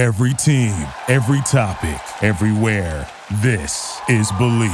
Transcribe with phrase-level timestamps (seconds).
[0.00, 0.72] Every team,
[1.08, 3.06] every topic, everywhere.
[3.42, 4.72] This is Believe.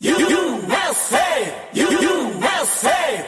[0.00, 1.54] USA!
[1.74, 3.24] USA!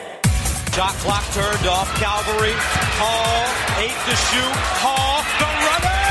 [0.75, 1.87] Shot clock turned off.
[1.95, 2.51] Calvary.
[2.99, 3.47] Hall.
[3.79, 4.55] Eight to shoot.
[4.83, 5.23] Hall.
[5.39, 6.03] The runner.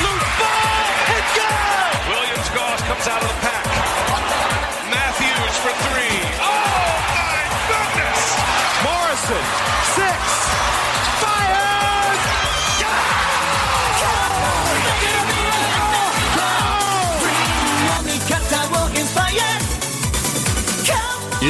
[0.00, 0.88] Loose ball.
[1.12, 2.00] And goal.
[2.08, 3.45] Williams Goss comes out of the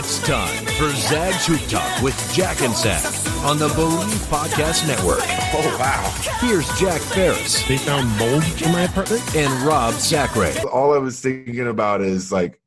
[0.08, 3.04] It's time for Zag's Hoop Talk with Jack and Zag
[3.44, 5.18] on the Believe Podcast Network.
[5.52, 6.14] Oh, wow.
[6.46, 9.22] Here's Jack Ferris They found mold in my apartment?
[9.34, 10.52] and Rob Zachary.
[10.70, 12.60] all I was thinking about is like,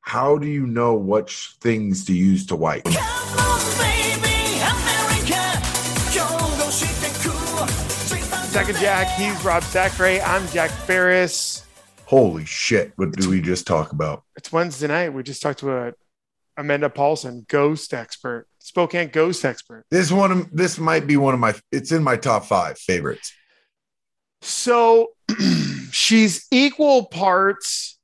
[0.00, 2.88] how do you know which things to use to wipe?
[8.48, 10.20] Second Jack, he's Rob Zachary.
[10.22, 11.64] I'm Jack Ferris.
[12.06, 12.92] Holy shit!
[12.96, 14.24] What do we just talk about?
[14.36, 15.10] It's Wednesday night.
[15.10, 15.92] We just talked to a
[16.60, 19.86] Amanda Paulson, ghost expert, Spokane ghost expert.
[19.90, 21.54] This one, of- this might be one of my.
[21.72, 23.32] It's in my top five favorites.
[24.42, 25.08] So
[25.90, 27.98] she's equal parts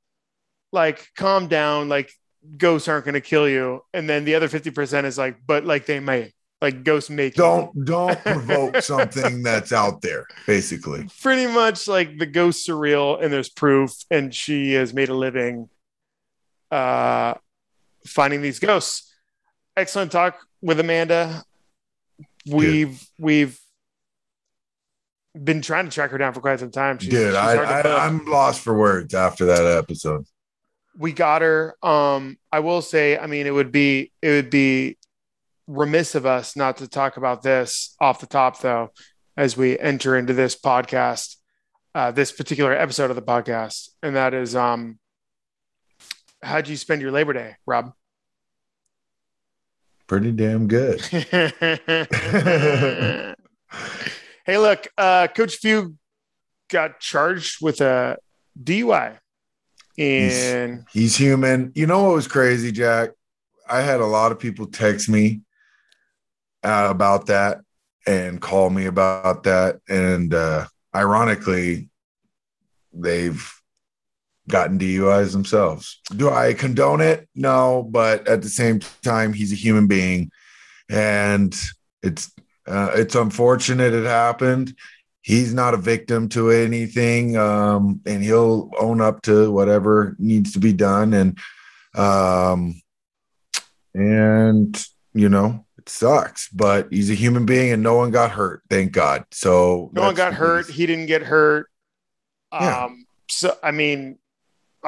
[0.71, 2.11] like calm down, like
[2.57, 5.63] ghosts aren't going to kill you, and then the other fifty percent is like, but
[5.63, 7.35] like they may, like ghosts make.
[7.35, 10.25] Don't don't provoke something that's out there.
[10.47, 15.09] Basically, pretty much like the ghosts are real and there's proof and she has made
[15.09, 15.69] a living
[16.71, 17.35] uh
[18.07, 19.13] finding these ghosts.
[19.75, 21.43] Excellent talk with amanda.
[22.49, 23.59] We've we've
[25.35, 26.97] been trying to track her down for quite some time.
[26.97, 27.99] She's- dude, she's I, hard to book.
[27.99, 30.25] I I'm lost for words after that episode.
[30.97, 31.75] we got her.
[31.83, 34.97] Um i will say i mean it would be it would be
[35.67, 38.89] remiss of us not to talk about this off the top though
[39.35, 41.35] as we enter into this podcast
[41.93, 43.89] uh this particular episode of the podcast.
[44.01, 44.97] And that is um
[46.41, 47.93] how'd you spend your labor day rob
[50.07, 51.01] Pretty damn good.
[54.45, 55.97] hey look uh coach few
[56.69, 58.17] got charged with a
[58.61, 59.17] dui
[59.97, 61.71] and He's human.
[61.75, 63.11] You know what was crazy, Jack?
[63.67, 65.41] I had a lot of people text me
[66.63, 67.59] uh, about that
[68.05, 69.79] and call me about that.
[69.89, 71.89] And uh, ironically,
[72.93, 73.56] they've
[74.49, 75.99] gotten DUIs themselves.
[76.15, 77.27] Do I condone it?
[77.35, 80.31] No, but at the same time, he's a human being,
[80.89, 81.55] and
[82.01, 82.31] it's
[82.67, 84.75] uh, it's unfortunate it happened.
[85.21, 90.59] He's not a victim to anything, um, and he'll own up to whatever needs to
[90.59, 91.13] be done.
[91.13, 91.37] And
[91.95, 92.81] um,
[93.93, 98.61] and you know it sucks, but he's a human being, and no one got hurt,
[98.69, 99.25] thank God.
[99.31, 100.69] So no one got hurt.
[100.69, 101.69] He didn't get hurt.
[102.53, 102.85] Yeah.
[102.85, 104.19] Um, so I mean,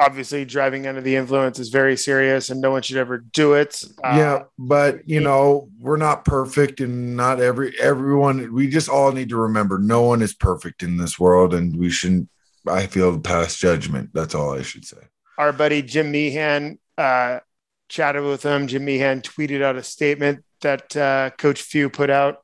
[0.00, 3.82] obviously, driving under the influence is very serious, and no one should ever do it.
[4.02, 9.12] Uh, yeah, but you know, we're not perfect and not every everyone we just all
[9.12, 12.28] need to remember no one is perfect in this world and we shouldn't
[12.66, 14.10] I feel pass judgment.
[14.12, 14.98] That's all I should say.
[15.38, 17.40] our buddy Jim Meehan uh,
[17.88, 18.66] chatted with him.
[18.66, 22.38] Jim Meehan tweeted out a statement that uh, Coach Few put out.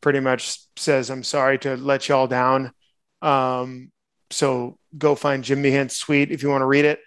[0.00, 2.72] Pretty much says, "I'm sorry to let y'all down."
[3.20, 3.90] Um,
[4.30, 7.00] so go find Jim Meehan's tweet if you want to read it.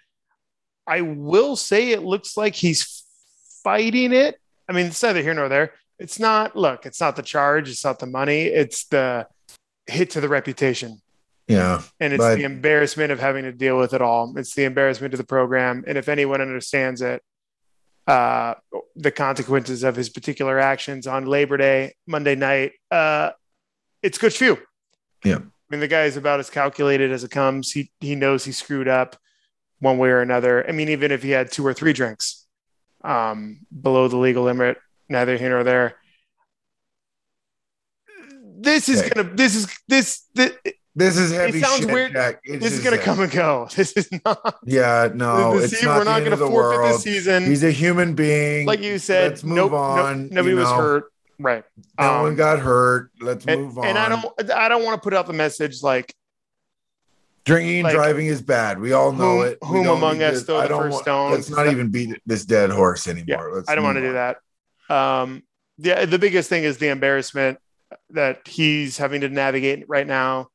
[0.86, 3.04] I will say it looks like he's
[3.62, 4.36] fighting it.
[4.68, 5.74] I mean, it's neither here nor there.
[5.98, 6.56] It's not.
[6.56, 7.68] Look, it's not the charge.
[7.68, 8.42] It's not the money.
[8.42, 9.26] It's the
[9.86, 11.00] hit to the reputation
[11.48, 11.82] Yeah.
[12.00, 14.32] and it's But- the embarrassment of having to deal with it all.
[14.36, 17.22] It's the embarrassment to the program, and if anyone understands it,
[18.06, 18.54] uh,
[18.96, 23.30] the consequences of his particular actions on Labor Day, Monday night, uh,
[24.02, 24.58] it's good for you.
[25.24, 25.38] Yeah.
[25.72, 27.72] I mean, the guy is about as calculated as it comes.
[27.72, 29.16] He he knows he screwed up
[29.78, 30.68] one way or another.
[30.68, 32.46] I mean, even if he had two or three drinks
[33.02, 34.76] um, below the legal limit,
[35.08, 35.94] neither here nor there.
[38.60, 39.08] This is Hey.
[39.14, 39.30] gonna.
[39.34, 40.22] This is this.
[40.34, 40.52] this
[40.94, 42.12] This is heavy sounds shit, weird.
[42.12, 43.66] This is just going to that- come and go.
[43.74, 44.56] This is not.
[44.66, 46.94] Yeah, no, the it's not we're the not end going of to the forfeit world.
[46.94, 47.46] this season.
[47.46, 48.66] He's a human being.
[48.66, 50.22] like you said, let's move nope, on.
[50.24, 51.11] nope, nobody you was hurt.
[51.42, 51.64] Right.
[51.98, 53.10] No Um, one got hurt.
[53.20, 53.86] Let's and, move on.
[53.86, 54.50] and I don't.
[54.52, 56.14] I don't want to put out the message like
[57.44, 58.78] Drinking and like, driving is bad.
[58.80, 59.58] We all know whom- it.
[59.62, 61.32] We whom among us throw the first want- stone?
[61.32, 63.48] Let's not even beat this dead horse anymore.
[63.48, 64.36] Yeah, Let's I don't want to do that.
[64.88, 65.42] Um,
[65.78, 67.58] yeah, the biggest thing is the embarrassment
[68.10, 70.48] that he's having to navigate right now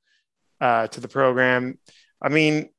[0.61, 1.77] uh, to the program.
[2.21, 2.69] I mean,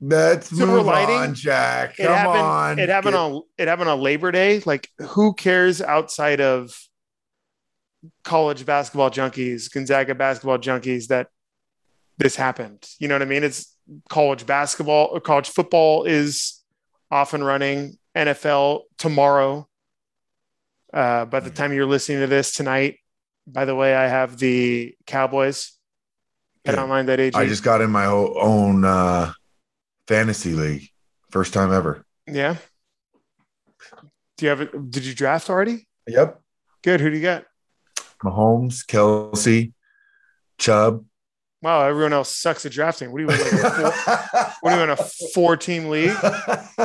[0.00, 1.98] Let's move lining, on, Jack.
[2.00, 2.38] it Come happened.
[2.38, 2.78] on.
[2.80, 4.60] It happened Get- on it happened on Labor Day.
[4.66, 6.76] Like, who cares outside of
[8.24, 11.28] college basketball junkies, Gonzaga basketball junkies that
[12.18, 12.86] this happened.
[12.98, 13.44] You know what I mean?
[13.44, 13.76] It's
[14.08, 16.62] college basketball or college football is
[17.10, 17.98] off and running.
[18.16, 19.68] NFL tomorrow.
[20.92, 22.98] Uh, by the time you're listening to this tonight,
[23.46, 25.72] by the way, I have the Cowboys
[26.64, 26.82] at Yeah.
[26.82, 27.32] online.ag.
[27.34, 29.32] I just got in my own uh,
[30.08, 30.88] fantasy league,
[31.30, 32.04] first time ever.
[32.26, 32.56] yeah.
[34.38, 34.90] Do you have it?
[34.90, 35.86] Did you draft already?
[36.06, 36.40] Yep.
[36.82, 37.00] Good.
[37.00, 37.44] Who do you got?
[38.22, 39.72] Mahomes, Kelce,
[40.58, 41.04] Chubb.
[41.62, 43.10] Wow, everyone else sucks at drafting.
[43.12, 43.52] What do you want?
[43.52, 44.96] Like what are you in a
[45.34, 46.14] four team league?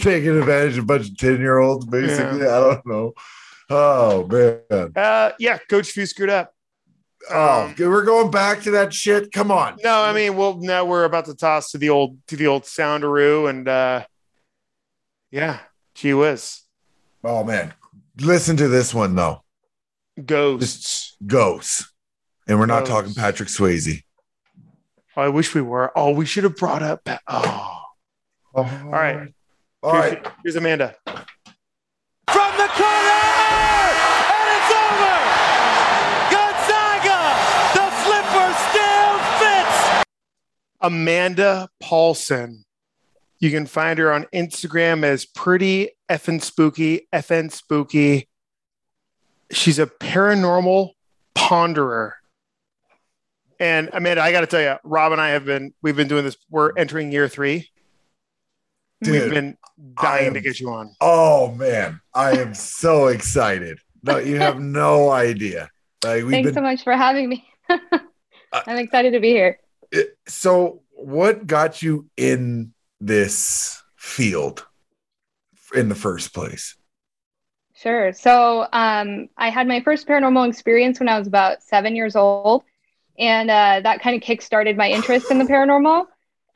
[0.00, 2.42] Taking advantage of a bunch of 10 year olds, basically.
[2.46, 3.12] I don't know.
[3.70, 4.92] Oh, man.
[4.94, 6.54] Uh, yeah, Coach Few screwed up.
[7.30, 9.32] Oh, Um, we're going back to that shit.
[9.32, 9.76] Come on.
[9.82, 12.64] No, I mean, well, now we're about to toss to the old to the old
[12.64, 14.04] soundaroo, and uh,
[15.30, 15.60] yeah,
[15.94, 16.60] gee whiz,
[17.22, 17.72] Oh, man.
[18.20, 19.42] Listen to this one, though.
[20.22, 21.16] Ghosts.
[21.26, 21.90] Ghosts.
[22.46, 22.90] And we're not Ghosts.
[22.90, 24.02] talking Patrick Swayze.
[25.16, 25.92] Oh, I wish we were.
[25.96, 27.08] Oh, we should have brought up.
[27.28, 27.82] Oh.
[28.54, 29.32] oh, All right.
[29.82, 30.18] All right.
[30.22, 30.94] Here's, here's Amanda.
[31.06, 33.24] From the corner,
[34.34, 35.16] and it's over.
[36.34, 37.20] Gonzaga,
[37.74, 40.04] the slipper still fits.
[40.80, 42.64] Amanda Paulson.
[43.40, 48.28] You can find her on Instagram as pretty effing spooky, effing spooky.
[49.54, 50.90] She's a paranormal
[51.34, 52.12] ponderer.
[53.60, 56.24] And Amanda, I got to tell you, Rob and I have been, we've been doing
[56.24, 56.36] this.
[56.50, 57.70] We're entering year three.
[59.02, 59.56] Dude, We've been
[60.00, 60.94] dying am- to get you on.
[61.00, 62.00] Oh, man.
[62.14, 63.78] I am so excited.
[64.02, 65.70] No, you have no idea.
[66.02, 67.46] Like, we've Thanks been so much for having me.
[68.52, 69.58] Uh, I'm excited to be here.
[69.92, 74.64] Uh, so what got you in this field
[75.74, 76.76] in the first place
[77.84, 78.14] Sure.
[78.14, 82.64] So um, I had my first paranormal experience when I was about seven years old,
[83.18, 86.06] and uh, that kind of kickstarted my interest in the paranormal.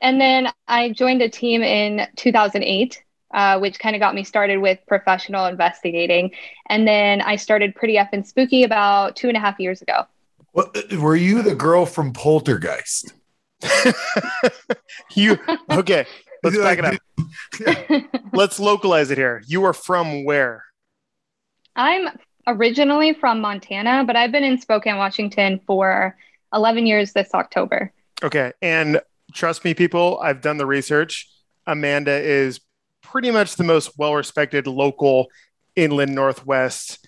[0.01, 4.57] And then I joined a team in 2008, uh, which kind of got me started
[4.57, 6.31] with professional investigating.
[6.67, 10.07] And then I started Pretty Effing Spooky about two and a half years ago.
[10.53, 13.13] what, were you the girl from poltergeist
[15.13, 15.37] you
[15.69, 16.07] okay?
[16.43, 18.23] Let's back it up.
[18.33, 19.43] Let's localize it here.
[19.45, 20.63] You are from where?
[21.79, 22.09] I'm
[22.45, 26.17] originally from Montana, but I've been in Spokane, Washington for
[26.53, 27.93] 11 years this October.
[28.21, 28.51] Okay.
[28.61, 28.99] And
[29.33, 31.29] trust me, people, I've done the research.
[31.65, 32.59] Amanda is
[33.01, 35.27] pretty much the most well respected local
[35.77, 37.07] inland Northwest.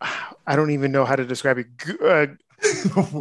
[0.00, 1.66] I don't even know how to describe it.
[2.04, 2.26] Uh,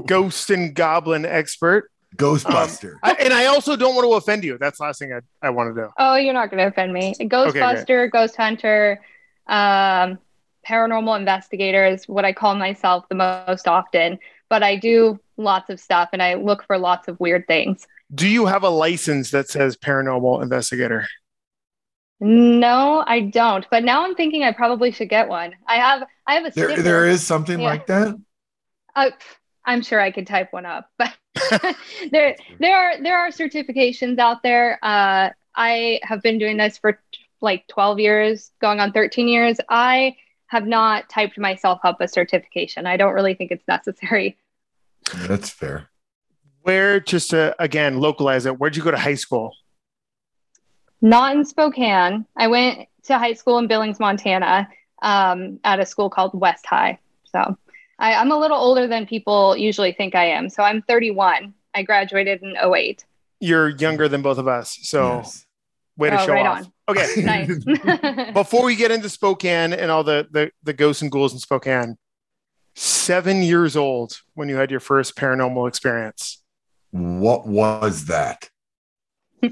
[0.06, 1.90] ghost and goblin expert.
[2.18, 4.58] ghostbuster I, and I also don't want to offend you.
[4.58, 5.90] That's the last thing I, I want to do.
[5.98, 7.14] Oh, you're not going to offend me.
[7.18, 9.02] Ghostbuster, Ghost Hunter,
[9.48, 10.20] um,
[10.68, 14.20] paranormal investigator is what I call myself the most often.
[14.50, 17.88] But I do lots of stuff and I look for lots of weird things.
[18.14, 21.08] Do you have a license that says paranormal investigator?
[22.20, 23.66] No, I don't.
[23.70, 25.54] But now I'm thinking I probably should get one.
[25.68, 27.66] I have I have a there, there is something Yeah.
[27.66, 28.16] like that
[28.96, 29.12] Uh,
[29.66, 31.14] I'm sure I could type one up, but
[32.12, 34.80] there there are there are certifications out there.
[34.82, 37.00] Uh, I have been doing this for
[37.42, 39.58] like 12 years, going on 13 years.
[39.70, 40.16] I
[40.48, 42.86] have not typed myself up a certification.
[42.86, 44.38] I don't really think it's necessary.
[45.28, 45.90] that's fair
[46.62, 49.54] Where, just to again localize it, where'd you go to high school?
[51.02, 52.26] Not in Spokane.
[52.36, 54.68] I went to high school in Billings, Montana,
[55.02, 56.98] um, at a school called West High.
[57.26, 57.58] So
[58.00, 60.50] I, I'm a little older than people usually think I am.
[60.50, 61.54] So I'm 31.
[61.76, 63.06] I graduated in 08.
[63.40, 64.80] You're younger than both of us.
[64.84, 65.46] So Yes.
[65.98, 66.58] way to Oh, show right off.
[66.60, 66.72] on.
[66.88, 67.08] Okay.
[67.24, 67.64] Nice.
[68.34, 71.98] Before we get into Spokane and all the, the the ghosts and ghouls in Spokane,
[72.76, 76.44] seven years old when you had your first paranormal experience.
[76.92, 78.50] what was that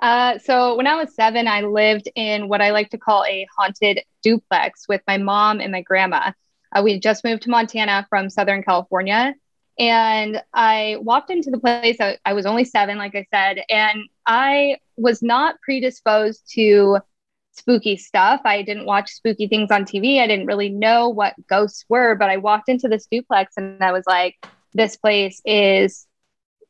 [0.00, 3.46] Uh, so when I was seven, I lived in what I like to call a
[3.56, 6.32] haunted duplex with my mom and my grandma.
[6.72, 9.34] Uh, we had just moved to Montana from Southern California.
[9.78, 11.96] And I walked into the place.
[12.00, 16.98] I, I was only seven, like I said, and I was not predisposed to
[17.52, 18.40] spooky stuff.
[18.44, 20.20] I didn't watch spooky things on TV.
[20.20, 23.92] I didn't really know what ghosts were, but I walked into this duplex and I
[23.92, 24.36] was like,
[24.74, 26.06] this place is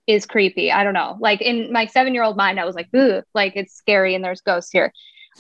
[0.06, 0.70] is creepy.
[0.70, 1.16] I don't know.
[1.18, 4.22] Like in my seven year old mind, I was like, ooh, like it's scary and
[4.22, 4.92] there's ghosts here.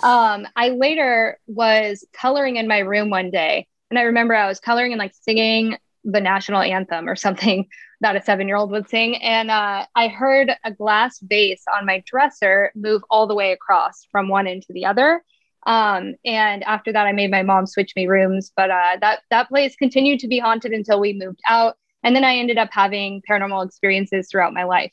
[0.02, 4.60] Um, I later was coloring in my room one day, and I remember I was
[4.60, 7.66] coloring and like singing the national anthem or something
[8.00, 9.16] that a seven year old would sing.
[9.22, 14.06] And uh, I heard a glass vase on my dresser move all the way across
[14.10, 15.22] from one end to the other.
[15.66, 18.52] Um, and after that, I made my mom switch me rooms.
[18.54, 22.24] But uh, that that place continued to be haunted until we moved out, and then
[22.24, 24.92] I ended up having paranormal experiences throughout my life.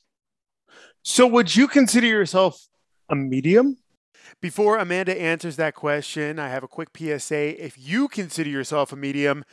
[1.04, 2.68] So, would you consider yourself
[3.10, 3.78] a medium?
[4.40, 7.64] Before Amanda answers that question, I have a quick PSA.
[7.64, 9.44] If you consider yourself a medium,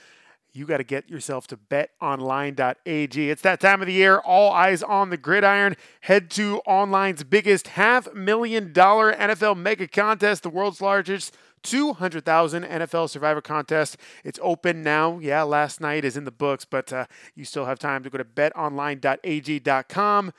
[0.52, 3.30] you got to get yourself to betonline.ag.
[3.30, 5.76] It's that time of the year, all eyes on the gridiron.
[6.02, 13.10] Head to online's biggest half million dollar NFL mega contest, the world's largest 200,000 NFL
[13.10, 13.96] Survivor contest.
[14.24, 15.18] It's open now.
[15.18, 18.18] Yeah, last night is in the books, but uh, you still have time to go
[18.18, 20.32] to betonline.ag.com.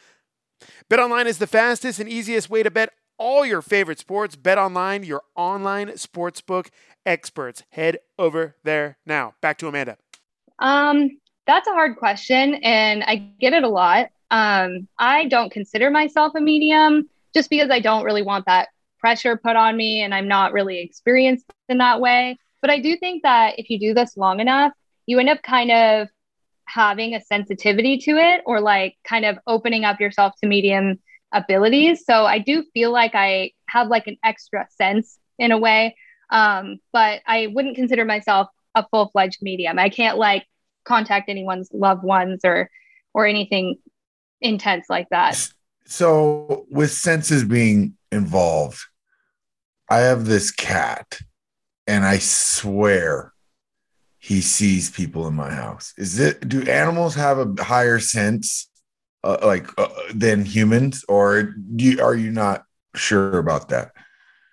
[0.89, 4.35] BetOnline is the fastest and easiest way to bet all your favorite sports.
[4.35, 6.69] BetOnline, your online sportsbook
[7.09, 7.63] experts.
[7.71, 9.33] Head over there now.
[9.41, 9.97] Back to Amanda.
[10.59, 14.09] Um, that's a hard question, and I get it a lot.
[14.29, 19.35] Um, I don't consider myself a medium just because I don't really want that pressure
[19.35, 22.37] put on me, and I'm not really experienced in that way.
[22.61, 24.73] But I do think that if you do this long enough,
[25.07, 26.07] you end up kind of
[26.65, 30.99] having a sensitivity to it or like kind of opening up yourself to medium
[31.31, 32.05] abilities.
[32.05, 35.95] So I do feel like I have like an extra sense in a way.
[36.29, 39.79] Um, but I wouldn't consider myself a full fledged medium.
[39.79, 40.45] I can't like
[40.86, 42.69] contact anyone's loved ones or
[43.13, 43.77] or anything
[44.41, 45.50] intense like that.
[45.86, 48.79] So with senses being involved,
[49.89, 51.19] I have this cat,
[51.88, 53.33] and I swear
[54.19, 55.93] he sees people in my house.
[55.98, 56.48] Is it?
[56.48, 58.69] Do animals have a higher sense,
[59.24, 63.91] uh, like uh, than humans, or do you, are you not sure about that?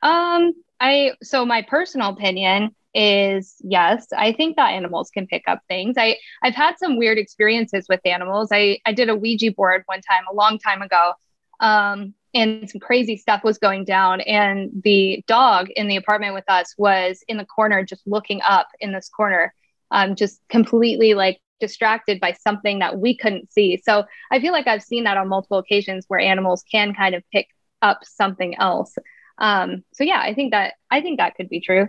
[0.03, 4.07] Um, I so my personal opinion is yes.
[4.17, 5.97] I think that animals can pick up things.
[5.99, 8.49] I I've had some weird experiences with animals.
[8.53, 11.13] I I did a Ouija board one time a long time ago.
[11.61, 16.45] Um, and some crazy stuff was going down and the dog in the apartment with
[16.49, 19.55] us was in the corner just looking up in this corner
[19.91, 24.67] um, just completely like distracted by something that we couldn't see so i feel like
[24.67, 27.49] i've seen that on multiple occasions where animals can kind of pick
[27.81, 28.95] up something else
[29.39, 31.89] um, so yeah i think that i think that could be true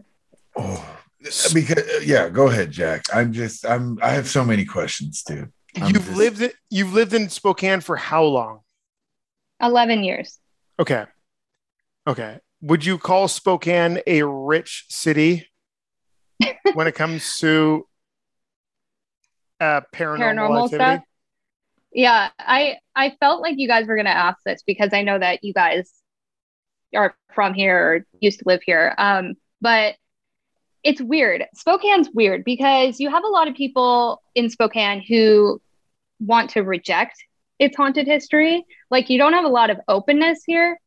[0.60, 0.98] Oh,
[1.54, 3.04] because yeah, go ahead, Jack.
[3.14, 5.48] I'm just I'm I have so many questions too.
[5.76, 6.56] I'm you've just- lived it.
[6.72, 8.62] You've lived in Spokane for how long?
[9.62, 10.40] 11 years
[10.80, 11.06] Okay.
[12.08, 12.40] Okay.
[12.62, 15.48] Would you call Spokane a rich city
[16.74, 17.86] when it comes to
[19.60, 20.76] uh, paranormal, paranormal activity?
[20.76, 21.04] stuff
[21.94, 25.18] yeah i i felt like you guys were going to ask this because i know
[25.18, 25.92] that you guys
[26.96, 29.96] are from here or used to live here um but
[30.84, 35.62] it's weird spokane's weird because you have a lot of people in spokane who
[36.20, 37.24] want to reject
[37.60, 40.80] its haunted history like you don't have a lot of openness here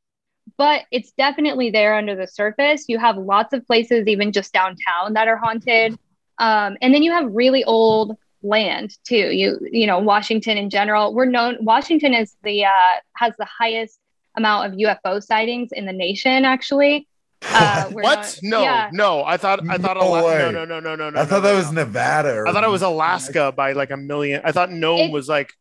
[0.56, 5.12] but it's definitely there under the surface you have lots of places even just downtown
[5.12, 5.98] that are haunted
[6.38, 9.30] um, and then you have really old land too.
[9.30, 11.14] You you know Washington in general.
[11.14, 11.58] We're known.
[11.60, 13.98] Washington is the uh, has the highest
[14.40, 16.44] amount of UFO sightings in the nation.
[16.44, 17.06] Actually,
[17.42, 18.38] uh, What?
[18.42, 18.90] known- No, yeah.
[18.92, 19.24] no.
[19.24, 20.38] I thought I thought No Ala- way.
[20.38, 21.20] no, no, no, no, no, no.
[21.20, 21.72] I thought no, that no, was.
[21.72, 22.32] Nevada.
[22.38, 24.40] Or I thought it was Alaska by like a million.
[24.44, 25.52] I thought Nome It- was like,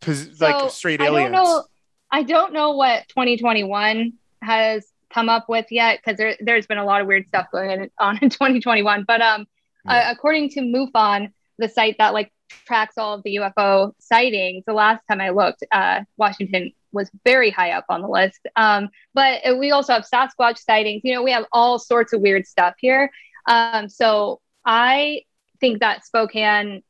[0.00, 1.32] pos- So, like straight I aliens.
[1.32, 1.64] don't know.
[2.10, 4.12] I don't know what 2021
[4.42, 7.90] has come up with yet because there, there's been a lot of weird stuff going
[7.98, 9.04] on in 2021.
[9.06, 9.46] But um,
[9.84, 9.92] Yeah.
[9.92, 14.72] uh, according to MUFON, the site that like tracks all of the UFO sightings, the
[14.72, 18.46] last time I looked, uh, Washington was very high up on the list.
[18.56, 21.02] Um, but we also have Sasquatch sightings.
[21.04, 23.10] You know, we have all sorts of weird stuff here.
[23.48, 25.22] Um, so I
[25.60, 26.82] think that Spokane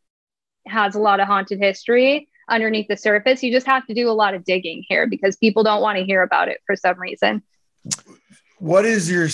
[0.66, 3.42] has a lot of haunted history underneath the surface.
[3.42, 6.04] You just have to do a lot of digging here because people don't want to
[6.04, 7.42] hear about it for some reason.
[8.58, 9.28] What is your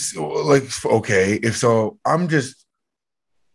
[0.45, 0.65] like?
[0.85, 2.65] Okay, if so, I'm just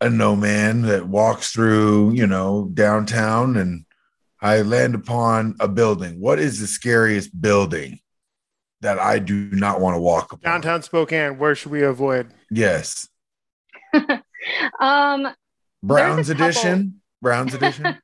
[0.00, 3.84] a no man that walks through, you know, downtown, and
[4.40, 6.20] I land upon a building.
[6.20, 8.00] What is the scariest building
[8.82, 10.50] that I do not want to walk upon?
[10.52, 11.38] Downtown Spokane.
[11.38, 12.32] Where should we avoid?
[12.50, 13.08] Yes,
[14.80, 15.28] Um,
[15.82, 16.46] Brown's There's a couple.
[16.46, 17.00] edition.
[17.22, 17.98] Browne's Addition.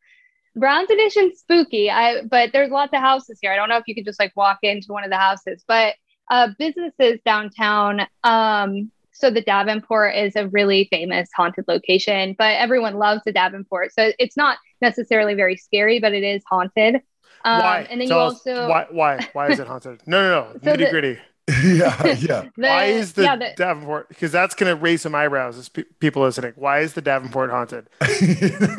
[0.56, 1.90] Browne's Addition spooky.
[1.90, 3.52] I but there's lots of houses here.
[3.52, 5.94] I don't know if you could just like walk into one of the houses, but
[6.30, 8.06] uh, businesses downtown.
[8.24, 13.92] Um, so the Davenport is a really famous haunted location, but everyone loves the Davenport.
[13.92, 16.96] So it's not necessarily very scary, but it is haunted.
[17.44, 17.86] Um, why?
[17.90, 18.86] And then Tell you also why?
[18.90, 19.18] Why?
[19.32, 20.00] Why is it haunted?
[20.06, 20.58] No, no, no.
[20.62, 21.18] So Nitty gritty.
[21.64, 22.14] yeah, yeah.
[22.16, 24.08] the- why is the yeah, the- Davenport?
[24.08, 26.52] Because that's going to raise some eyebrows as pe- people listening.
[26.56, 27.88] Why is the Davenport haunted?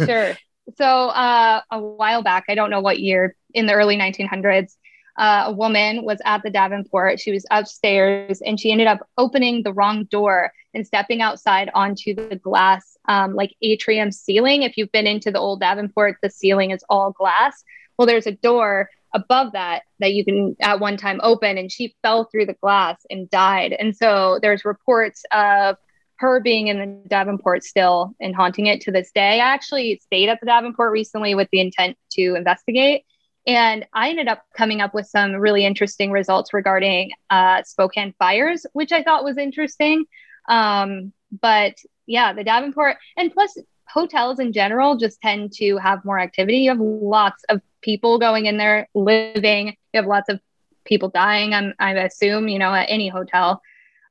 [0.05, 0.35] sure.
[0.77, 4.75] So uh, a while back, I don't know what year, in the early 1900s,
[5.17, 7.19] uh, a woman was at the Davenport.
[7.19, 12.15] She was upstairs and she ended up opening the wrong door and stepping outside onto
[12.15, 14.63] the glass, um, like atrium ceiling.
[14.63, 17.63] If you've been into the old Davenport, the ceiling is all glass.
[17.97, 21.95] Well, there's a door above that that you can at one time open, and she
[22.01, 23.73] fell through the glass and died.
[23.73, 25.77] And so there's reports of
[26.15, 29.39] her being in the Davenport still and haunting it to this day.
[29.39, 33.03] I actually stayed at the Davenport recently with the intent to investigate.
[33.45, 38.65] And I ended up coming up with some really interesting results regarding uh, Spokane fires,
[38.73, 40.05] which I thought was interesting.
[40.47, 43.57] Um, but yeah, the Davenport, and plus
[43.87, 46.59] hotels in general just tend to have more activity.
[46.59, 50.39] You have lots of people going in there living, you have lots of
[50.85, 53.61] people dying, I'm, I assume, you know, at any hotel.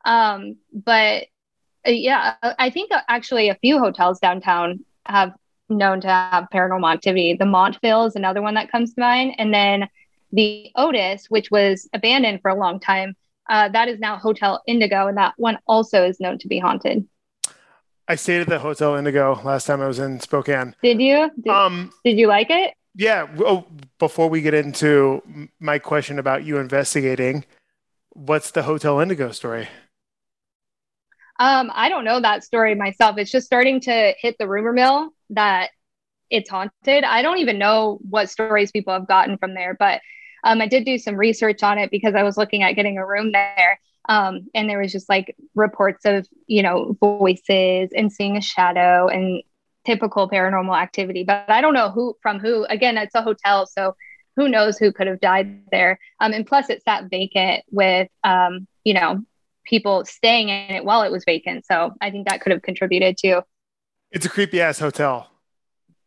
[0.04, 1.24] Um, but
[1.86, 5.32] uh, yeah, I think actually a few hotels downtown have
[5.76, 7.35] known to have paranormal activity.
[7.35, 9.35] The Montvale is another one that comes to mind.
[9.38, 9.88] And then
[10.33, 13.14] the Otis, which was abandoned for a long time,
[13.49, 17.07] uh, that is now Hotel Indigo, and that one also is known to be haunted.
[18.09, 20.75] I stayed at the Hotel Indigo last time I was in Spokane.
[20.83, 21.31] Did you?
[21.41, 22.75] Did, Um, did you like it?
[22.95, 23.26] yeah.
[23.38, 23.67] Oh,
[23.99, 27.45] before we get into my question about you investigating,
[28.11, 29.69] what's the Hotel Indigo story?
[31.41, 33.19] Um, I don't know that story myself.
[33.19, 35.70] It's just starting to hit the rumor mill that
[36.30, 37.04] it's haunted.
[37.04, 40.00] I don't even know what stories people have gotten from there, but
[40.44, 43.06] um, I did do some research on it because I was looking at getting a
[43.06, 43.78] room there.
[44.08, 49.06] Um, and there was just like reports of, you know, voices and seeing a shadow
[49.06, 49.42] and
[49.84, 51.22] typical paranormal activity.
[51.22, 52.64] But I don't know who from who.
[52.64, 53.94] Again, it's a hotel, so
[54.34, 56.00] who knows who could have died there.
[56.18, 59.22] Um, and plus, it sat vacant with, um, you know,
[59.64, 61.64] people staying in it while it was vacant.
[61.66, 63.42] So I think that could have contributed too.
[64.12, 65.28] It's a creepy ass hotel.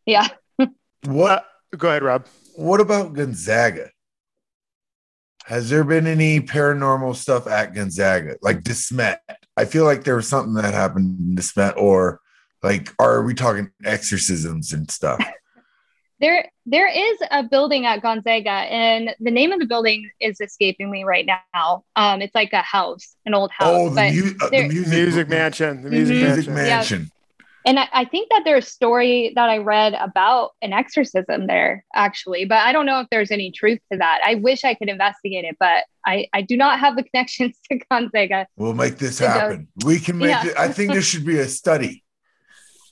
[0.06, 0.28] Yeah.
[1.06, 2.26] What Uh, go ahead, Rob.
[2.56, 3.90] What about Gonzaga?
[5.46, 9.18] Has there been any paranormal stuff at Gonzaga, like DeSmet?
[9.58, 12.20] I feel like there was something that happened in Desmet, or
[12.64, 15.20] like, are we talking exorcisms and stuff?
[16.22, 20.90] There, there is a building at Gonzaga, and the name of the building is escaping
[20.90, 21.84] me right now.
[21.98, 23.75] Um, it's like a house, an old house.
[23.75, 25.84] oh, the, but mu- uh, the music, Music Mansion.
[25.84, 26.22] The Music Mhm.
[26.36, 27.12] music Mansion.
[27.66, 27.78] Mansion.
[27.78, 31.84] And I, I think that there's a story that I read about an exorcism there,
[31.94, 34.22] actually, but I don't know if there's any truth to that.
[34.24, 37.80] I wish I could investigate it, but I, I do not have the connections to
[37.90, 38.48] Gonzaga.
[38.58, 39.34] We'll make this It does.
[39.34, 39.68] happen.
[39.84, 40.48] We can make Yeah.
[40.48, 40.58] it.
[40.58, 42.01] I think there should be a study.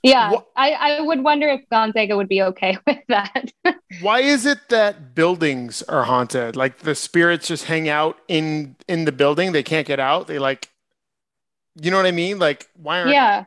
[0.06, 3.54] Yeah, I, I would wonder if Gonzaga would be okay with that.
[4.02, 6.58] Why is it that buildings are haunted?
[6.58, 9.54] Like the spirits just hang out in in the building.
[9.54, 10.28] They can't get out.
[10.28, 10.70] They like,
[11.82, 12.38] you know what I mean?
[12.38, 13.46] Like why aren't yeah.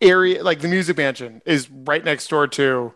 [0.00, 2.94] Area like the Music Mansion is right next door to?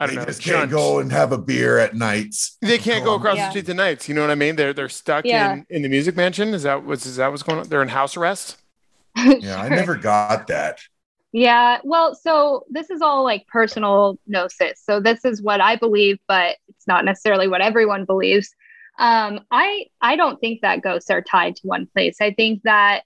[0.00, 0.26] I don't they know.
[0.26, 2.56] just can't go and have a beer at nights.
[2.62, 3.46] They can't go across Yeah.
[3.46, 4.08] the street tonight.
[4.08, 4.54] You know what I mean?
[4.56, 5.54] They're they're stuck Yeah.
[5.54, 6.54] in in the Music Mansion.
[6.54, 7.68] Is that what's is that what's going on?
[7.68, 8.56] They're in house arrest.
[9.16, 10.78] Yeah, I never got that.
[11.32, 14.80] Yeah, well, so this is all like personal gnosis.
[14.82, 18.54] So this is what I believe, but it's not necessarily what everyone believes.
[18.98, 22.20] Um, I I don't think that ghosts are tied to one place.
[22.20, 23.02] I think that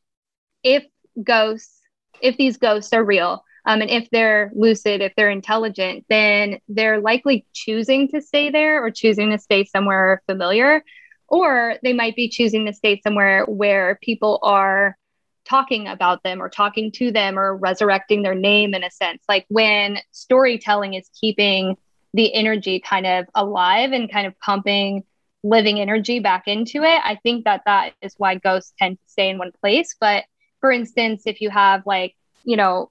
[0.63, 0.85] if
[1.23, 1.81] ghosts,
[2.23, 7.01] if these ghosts are real, um, and if they're lucid, if they're intelligent, then they're
[7.01, 10.85] likely choosing to stay there or choosing to stay somewhere familiar,
[11.29, 14.97] or they might be choosing to stay somewhere where people are
[15.45, 19.23] talking about them or talking to them or resurrecting their name in a sense.
[19.29, 21.77] Like when storytelling is keeping
[22.15, 25.05] the energy kind of alive and kind of pumping
[25.45, 29.29] living energy back into it, I think that that is why ghosts tend to stay
[29.29, 29.97] in one place.
[30.01, 30.25] But
[30.63, 32.91] for instance, if you have like, you know,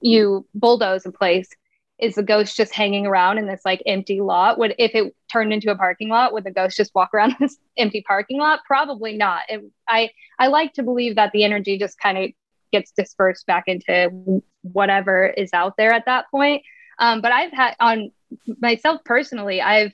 [0.00, 1.50] you bulldoze a place,
[1.98, 4.56] is the ghost just hanging around in this like empty lot?
[4.56, 7.58] Would if it turned into a parking lot, would the ghost just walk around this
[7.76, 8.60] empty parking lot?
[8.64, 9.42] Probably not.
[9.48, 12.30] It, I I like to believe that the energy just kind of
[12.72, 16.62] gets dispersed back into whatever is out there at that point.
[17.00, 18.12] Um, but I've had on
[18.60, 19.92] myself personally, I've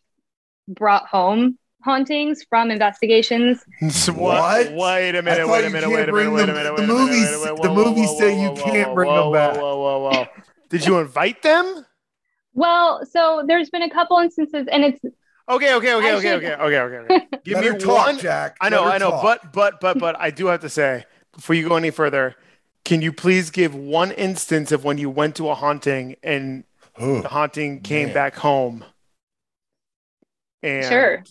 [0.68, 3.62] brought home hauntings from investigations.
[4.08, 4.72] What?
[4.72, 5.48] Wait a I minute.
[5.48, 5.90] Wait a minute.
[5.90, 6.32] Wait a minute.
[6.32, 6.64] Wait a minute.
[6.64, 8.42] the wait a minute, movies- wait a minute, the whoa, whoa, movies whoa, say whoa,
[8.42, 9.56] you whoa, can't whoa, bring them back.
[9.56, 10.26] Whoa, whoa, whoa, whoa.
[10.70, 11.84] Did you invite them?
[12.54, 15.00] Well, so there's been a couple instances, and it's
[15.46, 17.26] Okay, okay, okay, okay, okay, okay, okay, okay.
[17.44, 18.18] Give Let me talk, one.
[18.18, 18.56] Jack.
[18.62, 19.22] I know, I know, talk.
[19.22, 22.34] but but but but I do have to say before you go any further,
[22.86, 26.64] can you please give one instance of when you went to a haunting and
[27.02, 28.14] Ooh, the haunting came Man.
[28.14, 28.84] back home?
[30.62, 31.24] And sure.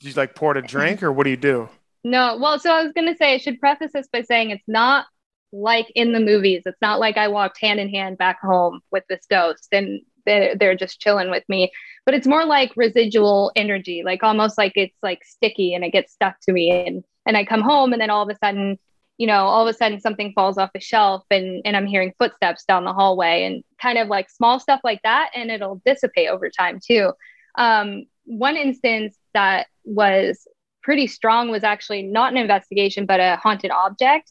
[0.00, 1.68] You like pour it a drink or what do you do?
[2.04, 4.68] No, well, so I was going to say, I should preface this by saying it's
[4.68, 5.06] not
[5.52, 6.62] like in the movies.
[6.66, 9.68] It's not like I walked hand in hand back home with this ghost.
[9.72, 11.72] And they're, they're just chilling with me.
[12.04, 16.12] But it's more like residual energy, like almost like it's like sticky and it gets
[16.12, 16.70] stuck to me.
[16.86, 18.78] And and I come home and then all of a sudden,
[19.18, 22.12] you know, all of a sudden something falls off a shelf and and I'm hearing
[22.18, 26.28] footsteps down the hallway and kind of like small stuff like that, and it'll dissipate
[26.28, 27.12] over time too.
[27.56, 30.46] Um, one instance that was
[30.82, 34.30] pretty strong was actually not an investigation, but a haunted object,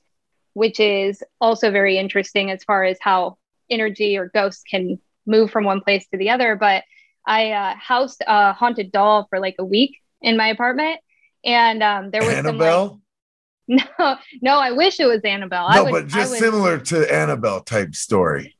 [0.53, 3.37] which is also very interesting as far as how
[3.69, 6.55] energy or ghosts can move from one place to the other.
[6.55, 6.83] But
[7.25, 10.99] I uh, housed a haunted doll for like a week in my apartment,
[11.43, 12.87] and um, there was Annabelle.
[12.87, 15.69] Some, like, no, no, I wish it was Annabelle.
[15.73, 18.55] no, would, but just would, similar to Annabelle type story.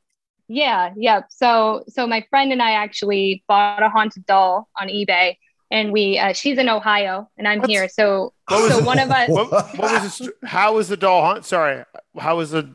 [0.48, 1.22] Yeah, yeah.
[1.28, 5.36] So, so my friend and I actually bought a haunted doll on eBay,
[5.70, 7.88] and we uh, she's in Ohio, and I'm What's- here.
[7.88, 8.84] So, What was so it?
[8.84, 9.28] one of us.
[9.36, 11.44] What, what was the, how was the doll haunt?
[11.44, 11.84] Sorry,
[12.18, 12.72] how was the?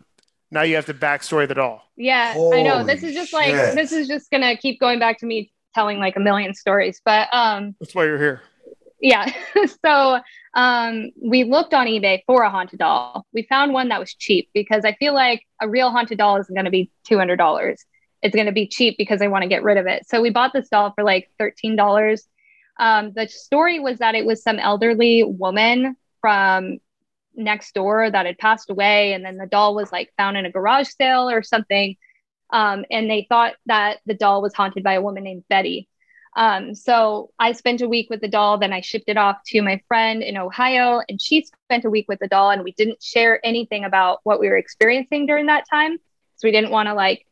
[0.54, 1.82] Now you have to backstory the doll.
[1.96, 2.84] Yeah, I know.
[2.84, 3.76] This is just like shit.
[3.76, 7.02] this is just gonna keep going back to me telling like a million stories.
[7.06, 8.42] But um, That's why you're here.
[9.02, 9.32] Yeah.
[9.86, 10.20] so
[10.54, 13.26] um, we looked on eBay for a haunted doll.
[13.34, 16.54] We found one that was cheap because I feel like a real haunted doll isn't
[16.54, 17.84] going to be two hundred dollars.
[18.22, 20.08] It's going to be cheap because I want to get rid of it.
[20.08, 22.28] So we bought this doll for like thirteen dollars.
[22.80, 26.78] Um, the story was that it was some elderly woman from
[27.36, 30.52] next door that had passed away, and then the doll was like found in a
[30.52, 31.96] garage sale or something.
[32.52, 35.88] Um, and they thought that the doll was haunted by a woman named Betty.
[36.36, 39.62] Um, so I spent a week with the doll, then I shipped it off to
[39.62, 43.04] my friend in Ohio, and she spent a week with the doll, and we didn't
[43.04, 45.98] share anything about what we were experiencing during that time.
[46.38, 47.26] So we didn't want to like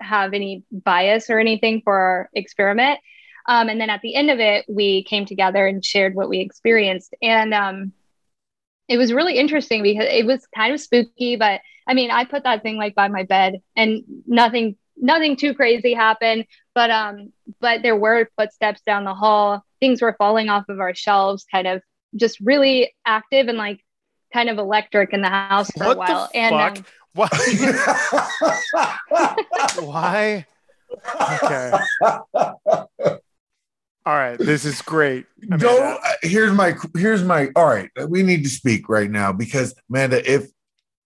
[0.00, 3.00] have any bias or anything for our experiment.
[3.48, 6.40] Um, and then at the end of it, we came together and shared what we
[6.40, 7.14] experienced.
[7.22, 7.92] And um,
[8.88, 12.44] it was really interesting because it was kind of spooky, but I mean, I put
[12.44, 16.46] that thing like by my bed and nothing, nothing too crazy happened.
[16.76, 19.64] But um, but there were footsteps down the hall.
[19.80, 21.80] Things were falling off of our shelves, kind of
[22.14, 23.80] just really active and like
[24.32, 26.28] kind of electric in the house for What a while.
[26.32, 26.76] the and fuck?
[26.78, 26.84] um,
[27.14, 27.28] Why?
[29.86, 30.46] Why?
[31.42, 31.72] Okay.
[34.04, 34.38] All right.
[34.38, 35.26] This is great.
[35.44, 35.66] Amanda.
[35.66, 36.00] Don't.
[36.22, 36.74] Here's my.
[36.94, 37.48] Here's my.
[37.56, 40.48] All right, we need to speak right now because Amanda, if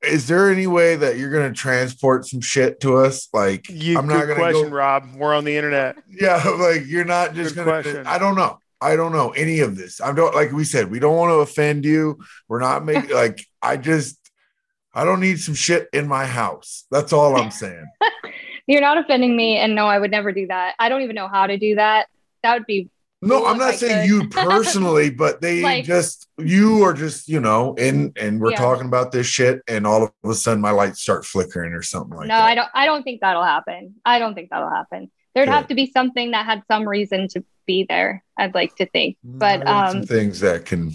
[0.02, 3.28] is there any way that you're gonna transport some shit to us?
[3.32, 4.76] Like, You, I'm not good gonna question, go.
[4.76, 5.08] Rob.
[5.16, 5.96] We're on the internet.
[6.08, 7.82] Yeah, like you're not just Good gonna.
[7.82, 8.06] question.
[8.06, 8.58] I don't know.
[8.80, 10.00] I don't know any of this.
[10.00, 10.90] I don't like we said.
[10.90, 12.18] We don't want to offend you.
[12.48, 13.46] We're not making like.
[13.62, 14.16] I just.
[14.92, 16.84] I don't need some shit in my house.
[16.90, 17.86] That's all I'm saying.
[18.66, 19.56] you're not offending me.
[19.56, 20.74] And no, I would never do that.
[20.80, 22.08] I don't even know how to do that.
[22.42, 22.88] That would be
[23.22, 24.22] No, I'm not I saying could.
[24.22, 28.56] you personally, but they Like- just you are just you know, and and we're Yeah.
[28.58, 32.16] talking about this shit, and all of a sudden my lights start flickering or something
[32.16, 32.44] like no, that.
[32.44, 32.68] I don't.
[32.74, 33.94] I don't think that'll happen.
[34.04, 35.10] I don't think that'll happen.
[35.34, 35.52] There'd Good.
[35.54, 38.24] have to be something that had some reason to be there.
[38.38, 40.92] I'd like to think, but um, things that can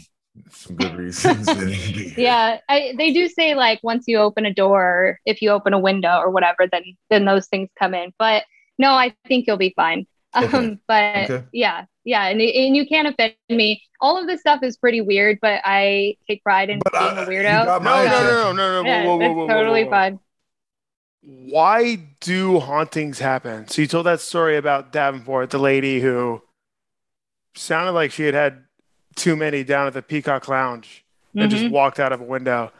[0.51, 1.45] some good reasons.
[1.45, 2.13] that it can be.
[2.21, 5.79] yeah, I, they do say like once you open a door, if you open a
[5.79, 8.11] window or whatever, then then those things come in.
[8.17, 8.43] But
[8.79, 10.07] no, I think you'll be fine.
[10.35, 10.57] Okay.
[10.57, 11.45] Um, but Okay.
[11.53, 13.81] yeah, yeah, and and you can't offend me.
[13.99, 17.23] All of this stuff is pretty weird, but I take pride in But being I-
[17.23, 17.65] a weirdo.
[17.65, 18.87] got No, no, no, no, no, no.
[18.89, 19.91] yeah, whoa, whoa, whoa, whoa, totally whoa, whoa.
[19.91, 20.19] fine.
[21.27, 23.67] Why do hauntings happen?
[23.67, 26.41] So you told that story about Davenport, the lady who
[27.55, 28.65] sounded like she had had
[29.15, 31.03] too many down at the Peacock Lounge
[31.35, 31.71] and just Mhm.
[31.71, 32.71] walked out of a window.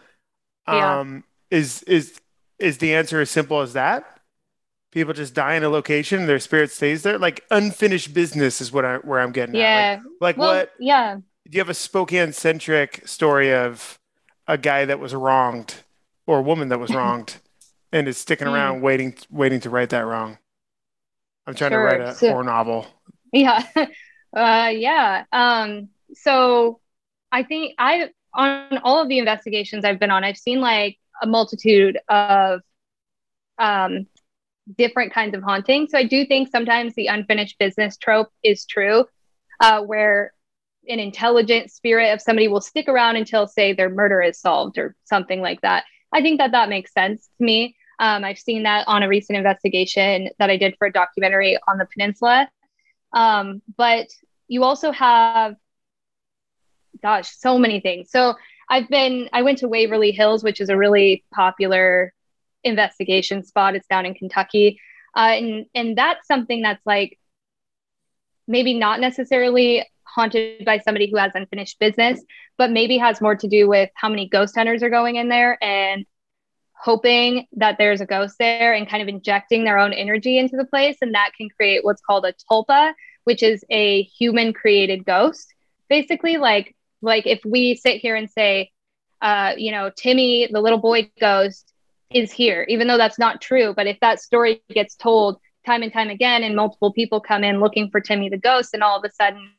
[0.68, 1.00] Yeah.
[1.00, 2.20] Um, is is
[2.60, 4.15] is the answer as simple as that?
[4.96, 7.20] People just die in a location, their spirit stays there.
[7.20, 9.60] Like unfinished business is what I where I'm getting at.
[9.60, 9.96] Yeah.
[10.22, 10.72] Like, like well, what?
[10.80, 11.16] yeah.
[11.18, 14.00] Do you have a Spokane centric story of
[14.48, 15.76] a guy that was wronged
[16.26, 17.36] or a woman that was wronged
[17.92, 18.54] and is sticking Hmm.
[18.54, 20.38] around waiting waiting to right that wrong?
[21.46, 21.90] I'm trying Sure.
[21.90, 22.88] to write a So- horror novel.
[23.34, 23.64] Yeah.
[24.34, 25.26] uh, yeah.
[25.34, 26.80] Um, so
[27.34, 31.28] I think I, on all of the investigations I've been on, I've seen like a
[31.28, 32.62] multitude of
[33.58, 34.08] um,
[34.78, 35.88] different kinds of haunting.
[35.88, 39.06] So I do think sometimes the unfinished business trope is true,
[39.60, 40.34] uh, where
[40.88, 44.96] an intelligent spirit of somebody will stick around until, say, their murder is solved or
[45.04, 45.84] something like that.
[46.12, 47.76] I think that that makes sense to me.
[48.00, 51.78] Um, I've seen that on a recent investigation that I did for a documentary on
[51.78, 52.50] the peninsula.
[53.14, 54.08] Um, but
[54.48, 55.56] you also have,
[57.02, 58.12] gosh, so many things.
[58.12, 58.36] So
[58.70, 62.14] I've been, I went to Waverly Hills, which is a really popular
[62.66, 63.76] investigation spot.
[63.76, 64.80] It's down in Kentucky.
[65.16, 67.18] Uh, and, and that's something that's like
[68.48, 72.22] maybe not necessarily haunted by somebody who has unfinished business,
[72.58, 75.58] but maybe has more to do with how many ghost hunters are going in there
[75.64, 76.06] and
[76.74, 80.66] hoping that there's a ghost there and kind of injecting their own energy into the
[80.66, 80.98] place.
[81.02, 85.54] And that can create what's called a tulpa, which is a human created ghost.
[85.90, 88.72] Basically, like like if we sit here and say,
[89.22, 91.72] uh, you know, Timmy, the little boy ghost,
[92.12, 93.74] is here, even though that's not true.
[93.76, 97.60] But if that story gets told time and time again, and multiple people come in
[97.60, 99.50] looking for Timmy the ghost, and all of a sudden,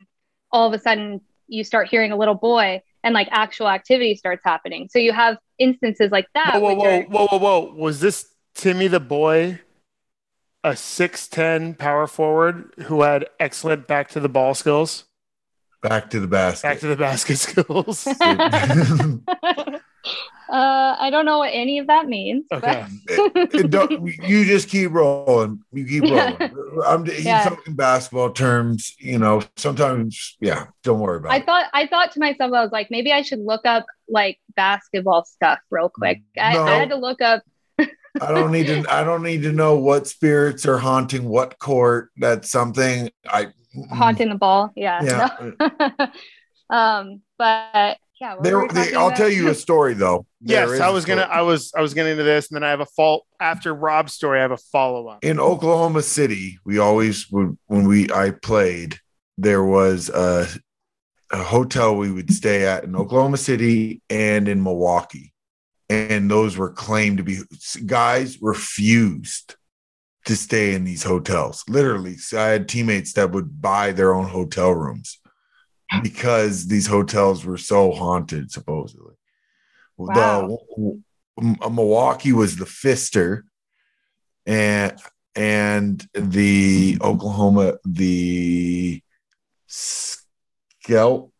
[0.52, 4.42] all of a sudden, you start hearing a little boy, and like actual activity starts
[4.44, 4.88] happening.
[4.90, 6.52] So you have instances like that.
[6.54, 7.74] Whoa, whoa, whoa, are- whoa, whoa, whoa!
[7.74, 9.60] Was this Timmy the boy,
[10.64, 15.04] a six ten power forward who had excellent back to the ball skills,
[15.82, 16.66] Back to the basket.
[16.66, 18.06] back to the basket skills?
[20.48, 22.44] uh, I don't know what any of that means.
[22.52, 22.84] Okay.
[23.08, 25.62] It- it don't- you just keep rolling.
[25.72, 26.36] You keep rolling.
[26.40, 26.48] Yeah.
[26.86, 27.44] I'm he's Yeah.
[27.48, 28.94] talking basketball terms.
[28.98, 30.66] You know, sometimes, yeah.
[30.84, 31.46] Don't worry about I it.
[31.46, 35.24] thought I thought to myself, I was like, maybe I should look up like basketball
[35.24, 36.22] stuff real quick.
[36.38, 36.62] I, No.
[36.64, 37.42] I had to look up.
[37.78, 38.84] I don't need to.
[38.88, 42.10] I don't need to know what spirits are haunting what court.
[42.16, 43.48] That's something I
[43.90, 44.72] haunting the ball.
[44.76, 45.02] Yeah.
[45.02, 45.50] Yeah.
[45.58, 46.06] no.
[46.76, 48.34] um, but yeah.
[48.36, 49.16] were There, we they, I'll about?
[49.16, 50.26] tell you a story though.
[50.40, 51.22] yes, There is I a was gonna.
[51.22, 51.72] I was.
[51.76, 54.38] I was getting into this, and then I have a fault after Rob's story.
[54.38, 55.24] I have a follow up.
[55.24, 58.98] in Oklahoma City, we always would when we I played,
[59.38, 60.46] there was a,
[61.32, 65.32] a hotel we would stay at in Oklahoma City and in Milwaukee.
[65.88, 67.38] And those were claimed to be
[67.86, 69.54] guys refused
[70.24, 71.62] to stay in these hotels.
[71.68, 75.20] Literally, so I had teammates that would buy their own hotel rooms
[76.02, 79.14] because these hotels were so haunted, supposedly.
[79.96, 80.58] Wow.
[80.76, 83.44] The Milwaukee was the Pfister,
[84.46, 84.98] and
[85.34, 89.02] and the Oklahoma the
[89.66, 91.30] Skelter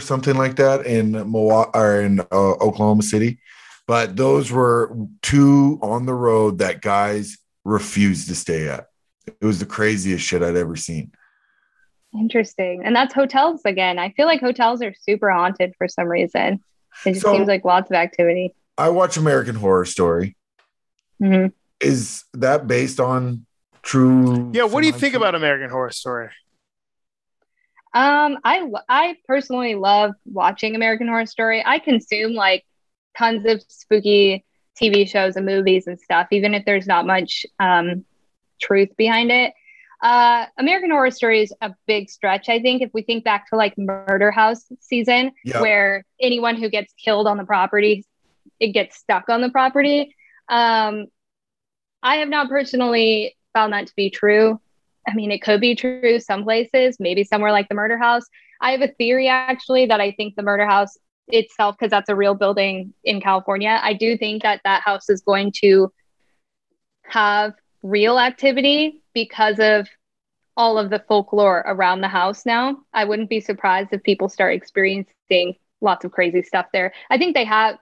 [0.00, 3.40] something like that in Milwaukee or in uh, Oklahoma City,
[3.86, 8.86] but those were two on the road that guys refused to stay at.
[9.26, 11.12] It was the craziest shit I'd ever seen.
[12.12, 12.82] Interesting.
[12.84, 13.98] And that's hotels again.
[13.98, 16.60] I feel like hotels are super haunted for some reason.
[17.06, 18.54] It just So- seems like lots of activity.
[18.78, 20.36] I watch American Horror Story.
[21.20, 21.46] hmm
[21.80, 23.46] Is that based on
[23.82, 24.50] true?
[24.54, 24.64] Yeah.
[24.64, 26.30] What do you think semi- about American Horror Story?
[27.92, 31.62] Um, I I personally love watching American Horror Story.
[31.64, 32.64] I consume like
[33.18, 34.44] tons of spooky
[34.80, 38.04] TV shows and movies and stuff, even if there's not much um,
[38.60, 39.52] truth behind it.
[40.02, 42.48] Uh, American Horror Story is a big stretch.
[42.48, 45.60] I think if we think back to like Murder House season, Yeah.
[45.60, 48.06] where anyone who gets killed on the property,
[48.58, 50.14] it gets stuck on the property.
[50.48, 51.06] Um,
[52.02, 54.58] I have not personally found that to be true.
[55.06, 58.24] I mean, it could be true some places, maybe somewhere like the murder house.
[58.60, 60.96] I have a theory actually that I think the murder house
[61.28, 65.20] itself, because that's a real building in California, I do think that that house is
[65.20, 65.92] going to
[67.04, 69.88] have real activity because of
[70.56, 72.76] all of the folklore around the house now.
[72.92, 76.92] I wouldn't be surprised if people start experiencing lots of crazy stuff there.
[77.08, 77.78] I think they have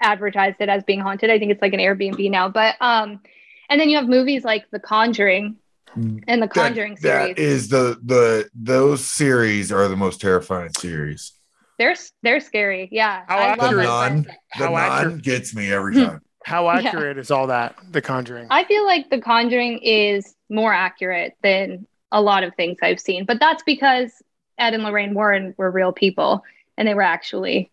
[0.00, 1.30] advertised it as being haunted.
[1.30, 3.20] I think it's like an Airbnb now, but um
[3.68, 5.56] and then you have movies like The Conjuring
[5.94, 7.36] and the That- Conjuring series.
[7.36, 11.32] That is the the those series are the most terrifying series.
[11.78, 12.88] they're they're scary.
[12.92, 13.24] Yeah.
[13.28, 13.88] How I love The accurate- it.
[13.88, 14.32] Nun, the
[14.66, 16.20] How Nun accurate- gets me every time.
[16.44, 16.88] How Yeah.
[16.88, 17.74] accurate is all that?
[17.90, 18.46] The Conjuring.
[18.50, 23.24] I feel like The Conjuring is more accurate than a lot of things I've seen,
[23.24, 24.10] but that's because
[24.58, 26.44] Ed and Lorraine Warren were real people
[26.76, 27.70] and they were actually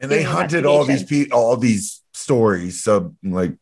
[0.00, 2.82] And they hunted all these people, all these stories.
[2.84, 3.54] So like,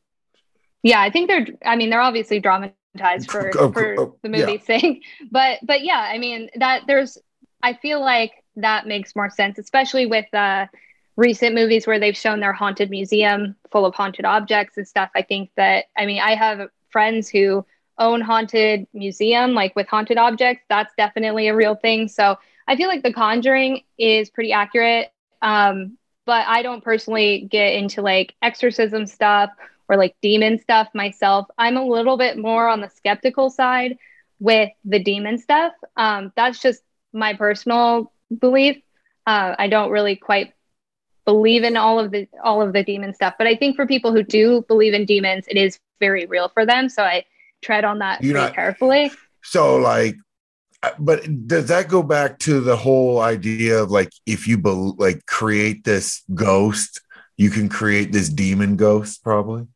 [0.82, 4.46] yeah i think they're i mean they're obviously dramatized for, Oh, for oh, the yeah.
[4.46, 7.18] movie's sake but but yeah i mean that there's
[7.62, 10.66] i feel like that makes more sense especially with uh
[11.16, 15.22] recent movies where they've shown their haunted museum full of haunted objects and stuff i
[15.22, 17.64] think that i mean i have friends who
[17.98, 22.36] own haunted museum like with haunted objects that's definitely a real thing so
[22.68, 25.10] i feel like the conjuring is pretty accurate
[25.42, 29.50] um but i don't personally get into like exorcism stuff
[29.88, 31.46] or like demon stuff myself.
[31.58, 33.98] I'm a little bit more on the skeptical side
[34.38, 35.72] with the demon stuff.
[35.96, 36.82] Um, that's just
[37.12, 38.76] my personal belief.
[39.26, 40.52] Uh, I don't really quite
[41.24, 44.12] believe in all of the all of the demon stuff, but I think for people
[44.12, 46.88] who do believe in demons, it is very real for them.
[46.88, 47.24] So I
[47.66, 49.10] tread on that You're not- carefully.
[49.42, 50.14] so like,
[50.82, 54.94] uh, but does that go back to the whole idea of like, if you bel
[54.96, 57.00] like create this ghost,
[57.36, 59.66] you can create this demon ghost, probably.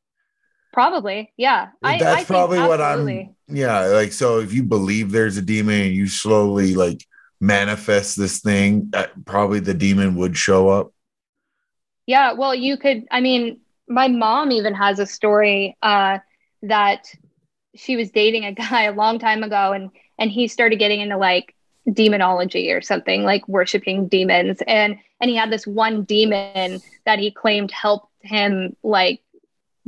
[0.73, 1.71] Probably, yeah.
[1.83, 3.35] I, That's I probably what absolutely.
[3.49, 3.57] I'm.
[3.57, 7.05] Yeah, like so, if you believe there's a demon and you slowly like
[7.41, 10.93] manifest this thing, uh, probably the demon would show up.
[12.07, 16.19] Yeah, well, you could, I mean, my mom even has a story uh,
[16.63, 17.13] that
[17.75, 21.17] she was dating a guy a long time ago and and he started getting into
[21.17, 21.55] like
[21.91, 24.59] demonology or something like worshiping demons.
[24.67, 29.23] And and he had this one demon that he claimed helped him like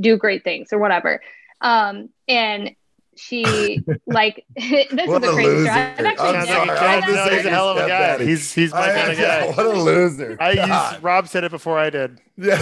[0.00, 1.20] do great things or whatever.
[1.60, 2.74] Um and
[3.16, 5.64] she like this What is a a crazy loser.
[5.66, 5.70] story.
[5.70, 7.06] I've I'm actually Sounds sorry, like never- a I'll kid.
[7.14, 7.88] just No, he's a hell of a guy.
[7.88, 8.26] daddy.
[8.26, 9.46] He's he's my I- kind of guy.
[9.50, 10.36] What a loser.
[10.40, 10.92] I God.
[10.94, 12.20] used, Rob said it before I did.
[12.36, 12.58] Yeah.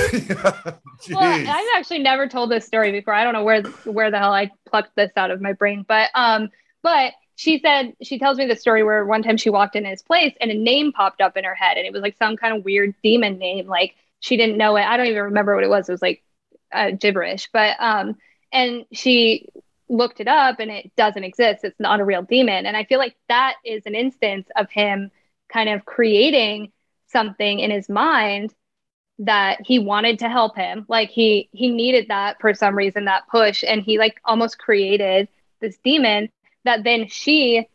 [1.10, 3.14] well, I've actually never told this story before.
[3.14, 6.10] I don't know where where the hell I plucked this out of my brain, but
[6.14, 6.50] um,
[6.82, 10.02] but she said she tells me the story where one time she walked in his
[10.02, 12.56] place and a name popped up in her head, and it was like some kind
[12.56, 13.66] of weird demon name.
[13.66, 14.82] Like she didn't know it.
[14.82, 15.88] I don't even remember what it was.
[15.88, 16.22] It was like
[16.72, 18.16] uh, gibberish, but um,
[18.52, 19.48] and she
[19.90, 21.64] looked it up, and it doesn't exist.
[21.64, 25.10] It's not a real demon, and I feel like that is an instance of him
[25.52, 26.72] kind of creating
[27.06, 28.54] something in his mind
[29.20, 33.28] that he wanted to help him like he he needed that for some reason that
[33.30, 35.28] push and he like almost created
[35.60, 36.30] this demon
[36.64, 37.68] that then she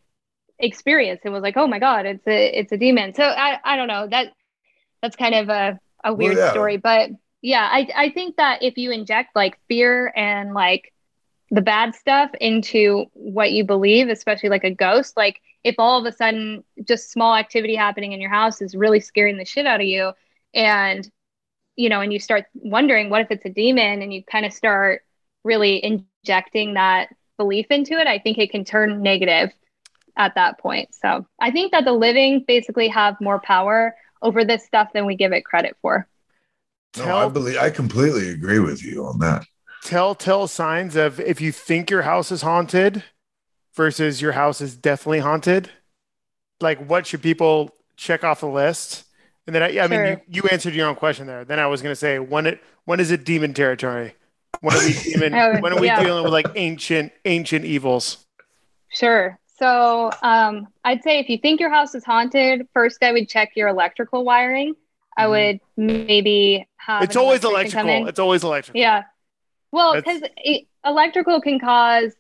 [0.58, 3.76] experienced and was like oh my god it's a it's a demon so i i
[3.76, 4.34] don't know that
[5.04, 6.50] that's kind of a a weird yeah.
[6.50, 7.12] story but
[7.44, 10.94] yeah i i think that if you inject like fear and like
[11.56, 15.16] the bad stuff into what you believe especially like a ghost.
[15.16, 19.00] Like if all of a sudden just small activity happening in your house is really
[19.00, 20.12] scaring the shit out of you
[20.54, 21.10] and
[21.78, 24.02] you know and you start wondering what if it's a demon?
[24.02, 25.04] And you kind of start
[25.44, 29.52] really injecting that belief into it i think it can turn negative
[30.18, 30.94] at that point.
[30.94, 35.16] So i think that the living basically have more power over this stuff than we
[35.16, 36.08] give it credit for.
[36.98, 39.46] No, I believe I completely agree with you on that.
[39.86, 43.04] Telltale signs of if you think your house is haunted
[43.76, 45.70] versus your house is definitely haunted.
[46.60, 49.06] Like what should people check off the list?
[49.46, 51.46] And then I, I mean, you, you answered your own question there.
[51.46, 54.16] Then I was going to say when it when is it demon territory?
[54.62, 55.34] When are we demon?
[55.36, 56.04] Oh, when are we yeah.
[56.04, 58.26] dealing with like ancient ancient evils?
[58.90, 59.38] Sure.
[59.60, 63.52] So um, I'd say if you think your house is haunted, first I would check
[63.56, 64.74] your electrical wiring.
[65.18, 65.30] I Mhm.
[65.30, 67.04] would maybe have.
[67.04, 68.08] It's always electrical.
[68.08, 68.82] It's always electrical.
[68.82, 69.04] Yeah.
[69.76, 70.22] Well, because
[70.86, 72.14] electrical can cause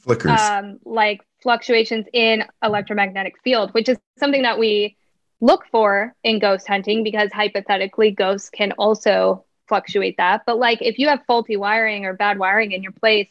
[0.00, 0.38] Flickers.
[0.38, 4.98] um, like fluctuations in electromagnetic field, which is something that we
[5.40, 10.42] look for in ghost hunting because hypothetically ghosts can also fluctuate that.
[10.44, 13.30] But like if you have faulty wiring or bad wiring in your place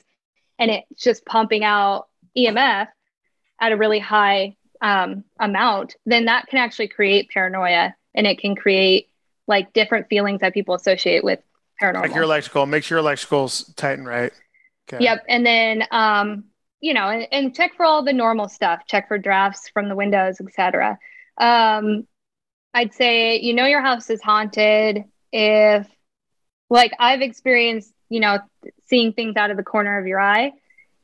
[0.58, 2.88] and it's just pumping out EMF
[3.62, 8.56] at a really high um, amount, then that can actually create paranoia and it can
[8.56, 9.10] create
[9.48, 11.40] like different feelings that people associate with
[11.82, 12.02] paranormal.
[12.02, 12.66] Like your electrical.
[12.66, 14.32] Make sure your electrical's tight and right.
[14.92, 15.04] Okay.
[15.04, 15.24] Yep.
[15.28, 16.46] And then, um,
[16.82, 18.82] you know, and, and check for all the normal stuff.
[18.88, 20.98] Check for drafts from the windows, etc.
[21.38, 22.08] Um,
[22.74, 25.88] I'd say you know your house is haunted if,
[26.70, 28.40] like, I've experienced, you know,
[28.88, 30.54] seeing things out of the corner of your eye.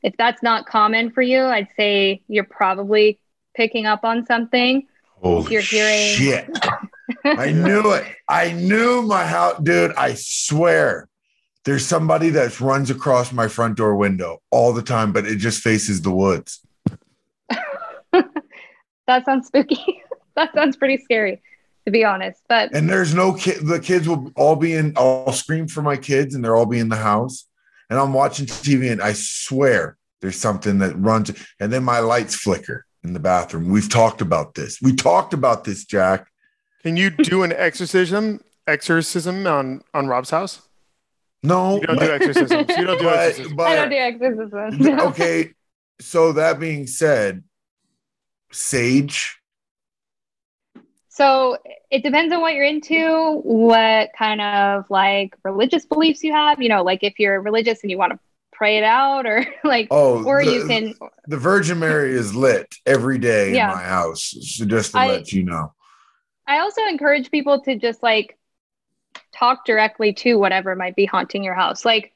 [0.02, 3.18] If that's not common for you, I'd say you're probably
[3.54, 4.86] picking up on something.
[5.20, 6.58] Holy you're hearing- shit.
[7.38, 8.04] I knew it.
[8.28, 9.94] I knew my house, dude.
[9.96, 11.08] I swear
[11.64, 15.62] there's somebody that runs across my front door window all the time, but it just
[15.62, 16.60] faces the woods.
[19.06, 20.02] That sounds spooky.
[20.36, 21.40] that sounds pretty scary,
[21.84, 22.42] to be honest.
[22.48, 23.66] But And there's no kid.
[23.66, 24.94] The kids will all be in.
[24.96, 27.46] I'll scream for my kids, and they're all be in the house.
[27.88, 31.30] And I'm watching TV, and I swear there's something that runs.
[31.60, 33.70] And then my lights flicker in the bathroom.
[33.70, 34.80] We've talked about this.
[34.82, 36.26] We talked about this, Jack.
[36.86, 40.62] Can you do an exorcism exorcism on on Rob's house?
[41.42, 42.68] No, You don't do exorcisms.
[42.78, 43.54] You don't do but, exorcisms.
[43.54, 45.00] but- I don't do exorcism.
[45.08, 45.52] okay.
[46.00, 47.42] So that being said,
[48.52, 49.40] sage.
[51.08, 51.56] So
[51.90, 56.62] it depends on what you're into, what kind of like religious beliefs you have.
[56.62, 58.18] You know, like if you're religious and you want to
[58.52, 60.94] pray it out, or like, Oh, or the, you can.
[61.26, 63.70] The Virgin Mary is lit every day Yeah.
[63.72, 64.36] in my house.
[64.40, 65.72] So just to I- let you know.
[66.46, 68.38] I also encourage people to just like
[69.32, 72.12] talk directly to whatever might be haunting your house, like,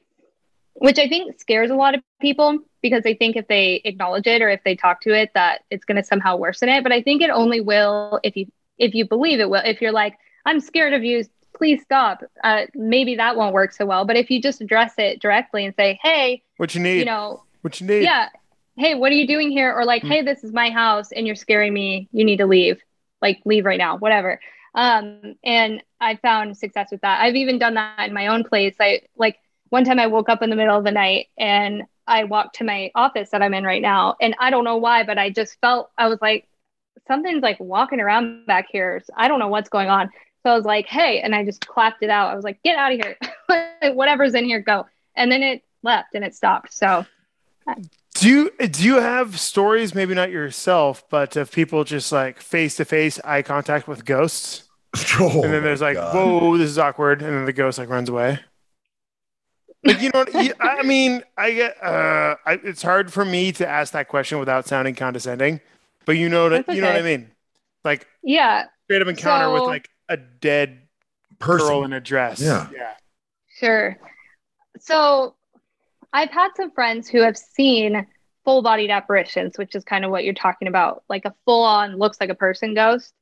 [0.73, 4.41] which I think scares a lot of people because they think if they acknowledge it
[4.41, 6.81] or if they talk to it that it's going to somehow worsen it.
[6.83, 9.61] But I think it only will if you if you believe it will.
[9.63, 11.23] If you're like, I'm scared of you,
[11.55, 12.23] please stop.
[12.43, 14.05] Uh, maybe that won't work so well.
[14.05, 16.99] But if you just address it directly and say, Hey, what you need?
[16.99, 18.03] you know, what you need?
[18.03, 18.29] yeah
[18.77, 20.07] hey what are you doing here or like Hmm.
[20.07, 22.81] hey this is my house and you're scaring me you need to leave
[23.21, 24.39] like leave right now whatever
[24.75, 28.75] um and i found success with that i've even done that in my own place
[28.79, 29.37] i like
[29.69, 32.63] one time i woke up in the middle of the night and i walked to
[32.63, 35.59] my office that i'm in right now and i don't know why but i just
[35.61, 36.47] felt i was like
[37.07, 40.09] something's like walking around back here i don't know what's going on
[40.43, 42.31] So I was like, hey, and I just clapped it out.
[42.31, 43.15] I was like, get out of here.
[43.93, 44.87] Whatever's in here, go.
[45.15, 46.73] And then it left and it stopped.
[46.73, 47.05] So
[48.21, 52.75] Do you do you have stories, maybe not yourself, but of people just like face
[52.75, 54.63] to face eye contact with ghosts?
[55.19, 56.13] Oh and then there's like, God.
[56.15, 58.39] whoa, this is awkward, and then the ghost like runs away.
[59.83, 61.83] Like you know, what- I mean, I get.
[61.83, 65.59] Uh, I, it's hard for me to ask that question without sounding condescending,
[66.05, 67.31] but you know what That's you know what I mean.
[67.83, 70.81] Like yeah, straight up encounter with like a dead
[71.39, 71.83] person.
[71.85, 72.39] in a dress.
[72.39, 72.67] Yeah.
[72.71, 72.93] yeah.
[73.59, 73.97] Sure.
[74.79, 75.35] So
[76.13, 78.05] I've had some friends who have seen
[78.43, 81.97] full bodied apparitions, which is kind of what you're talking about, like a full on
[81.97, 83.13] looks like a person ghost.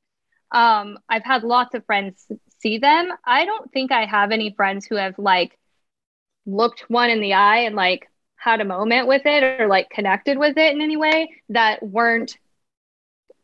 [0.52, 2.26] Um, I've had lots of friends
[2.60, 3.10] see them.
[3.24, 5.58] I don't think I have any friends who have like
[6.46, 10.38] looked one in the eye and like had a moment with it or like connected
[10.38, 12.38] with it in any way that weren't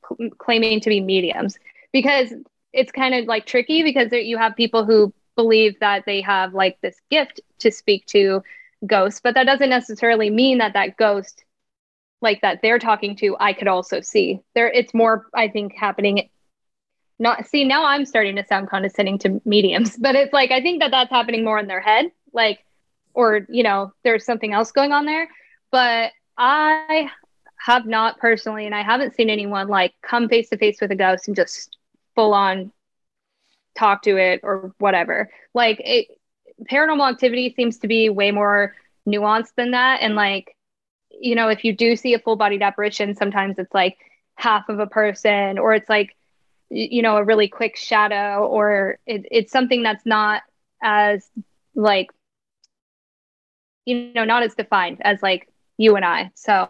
[0.09, 1.59] cl- claiming to be mediums
[1.93, 2.33] because
[2.73, 6.79] it's kind of like tricky because you have people who believe that they have like
[6.81, 8.43] this gift to speak to
[8.87, 11.45] ghosts, but that doesn't necessarily mean that that ghost,
[12.21, 14.41] like that they're talking to, I could also see.
[14.55, 16.29] There, it's more, I think, happening.
[17.19, 20.81] Not see now, I'm starting to sound condescending to mediums, but it's like I think
[20.81, 22.61] that that's happening more in their head, like,
[23.15, 25.29] or you know, there's something else going on there.
[25.71, 27.11] But I
[27.59, 30.97] have not personally, and I haven't seen anyone like come face to face with a
[30.97, 31.77] ghost and just
[32.15, 32.73] full on
[33.77, 35.31] talk to it or whatever.
[35.55, 36.09] Like it,
[36.65, 38.75] paranormal activity seems to be way more
[39.07, 40.01] nuanced than that.
[40.01, 40.57] And like,
[41.11, 43.99] you know, if you do see a full bodied apparition, sometimes it's like
[44.35, 46.17] half of a person or it's like,
[46.69, 50.43] you know, a really quick shadow or it, it's something that's not
[50.83, 51.29] as
[51.75, 52.11] like,
[53.85, 55.49] you know, not as defined as like
[55.79, 56.31] you and I.
[56.35, 56.69] So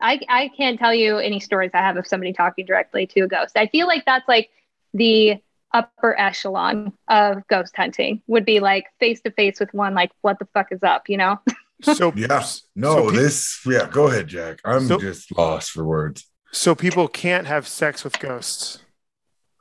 [0.00, 3.28] I, I can't tell you any stories I have of somebody talking directly to a
[3.28, 3.56] ghost.
[3.56, 4.50] I feel like that's like
[4.92, 5.40] the
[5.74, 10.38] upper echelon of ghost hunting would be like face to face with one like what
[10.38, 11.38] the fuck is up you know
[11.82, 12.42] So Yeah.
[12.74, 13.60] No, So pe- this.
[13.66, 14.60] Yeah, go ahead, Jack.
[14.64, 16.24] I'm So- just lost for words.
[16.52, 18.78] so people can't have sex with ghosts.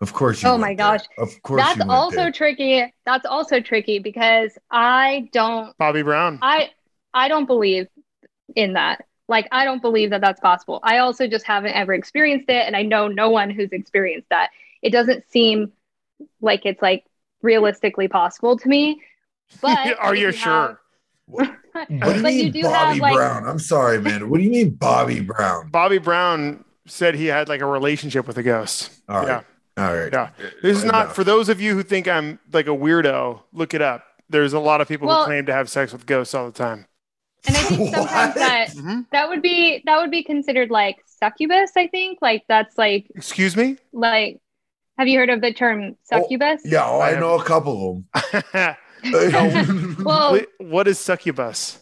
[0.01, 0.47] Of course you.
[0.47, 0.75] Oh went my there.
[0.97, 1.01] gosh.
[1.17, 1.61] Of course.
[1.61, 2.31] that's you also there.
[2.31, 6.39] tricky that's also tricky because i don't Bobby Brown.
[6.41, 6.69] i
[7.13, 7.87] i don't believe
[8.55, 12.47] in that like i don't believe that that's possible i also just haven't ever experienced
[12.49, 14.51] it and i know no one who's experienced that
[14.81, 15.71] it doesn't seem
[16.41, 17.03] like it's like
[17.41, 19.01] realistically possible to me
[19.61, 20.81] but Are if you have- sure?
[21.27, 21.45] What
[21.89, 23.47] do you But mean, you do Bobby have, like- Brown?
[23.47, 24.29] I'm sorry, man.
[24.29, 25.69] What do you mean, Bobby Brown?
[25.69, 28.91] Bobby Brown said he had like a relationship with a ghost.
[29.09, 29.43] All right.
[29.77, 29.85] Yeah.
[29.87, 30.13] All right.
[30.13, 30.29] Yeah.
[30.61, 31.15] This is not Enough.
[31.15, 33.41] for those of you who think I'm like a weirdo.
[33.53, 34.03] Look it up.
[34.29, 36.51] There's a lot of people Well- who claim to have sex with ghosts all the
[36.57, 36.85] time.
[37.47, 38.35] and i think sometimes What?
[38.35, 39.05] that Mhm.
[39.11, 43.55] that would be that would be considered like succubus i think like that's like Excuse
[43.55, 43.77] me.
[43.93, 44.39] like
[44.97, 48.03] have you heard of the term oh, succubus Yeah, oh, I I know a couple
[48.13, 48.75] of them.
[49.05, 51.77] Uh, well Wait, what is succubus?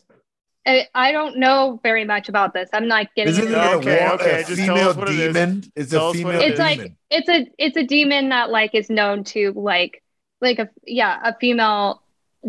[0.68, 3.72] I, I don't know very much about this i'm not getting Isn't it into a,
[3.72, 3.76] it.
[3.78, 5.34] Okay, wa- okay, a just tell female us what it is.
[5.34, 5.64] demon?
[5.76, 6.60] It's Tell a us female it's is.
[6.60, 10.04] like it's a it's a demon that like is known to like
[10.42, 12.02] like a yeah a female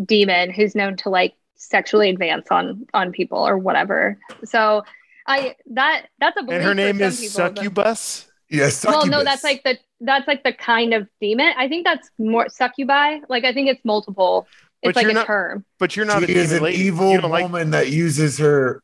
[0.03, 4.83] demon who's known to like sexually advance on on people or whatever so
[5.25, 7.19] i that that's a belief And her for name some is
[7.59, 8.25] people, but-
[8.69, 8.85] succubus.
[8.85, 12.49] Well no that's like the that's like the kind of demon i think that's more
[12.49, 14.47] succubi like i think it's multiple
[14.81, 16.83] it's But like you're a not- term But you're not she a is an lady.
[16.83, 18.81] evil you don't like woman that uses her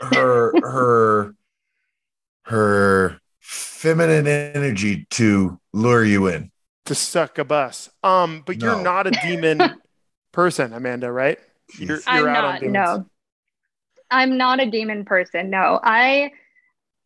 [0.00, 1.34] her her
[2.44, 6.50] her feminine energy to lure you in.
[6.86, 7.88] to suck a bus.
[8.02, 9.80] Um, but you're not a demon
[10.32, 11.38] person, Amanda, right?
[11.78, 12.04] You're, Jeez.
[12.06, 12.60] I'm you're out on not.
[12.60, 12.74] demons.
[12.74, 13.06] No,
[14.10, 15.50] I'm not a demon person.
[15.50, 16.32] No, I,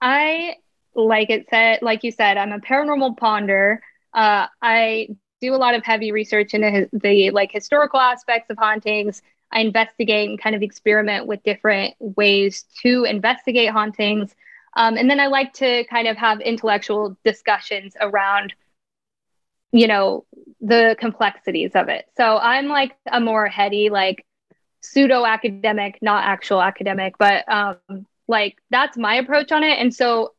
[0.01, 0.57] I
[0.95, 3.83] like it said, like you said, I'm a paranormal ponder.
[4.13, 5.09] Uh, I
[5.41, 9.23] do a lot of heavy research into the like historical aspects of hauntings.
[9.51, 14.35] I investigate and kind of experiment with different ways to investigate hauntings.
[14.77, 18.55] Um, and then I like to kind of have intellectual discussions around,
[19.73, 20.25] you know,
[20.61, 22.07] the complexities of it.
[22.17, 24.25] So I'm like a more heady, like
[24.81, 29.79] pseudo academic, not actual academic, but um, like that's my approach on it.
[29.79, 30.33] And so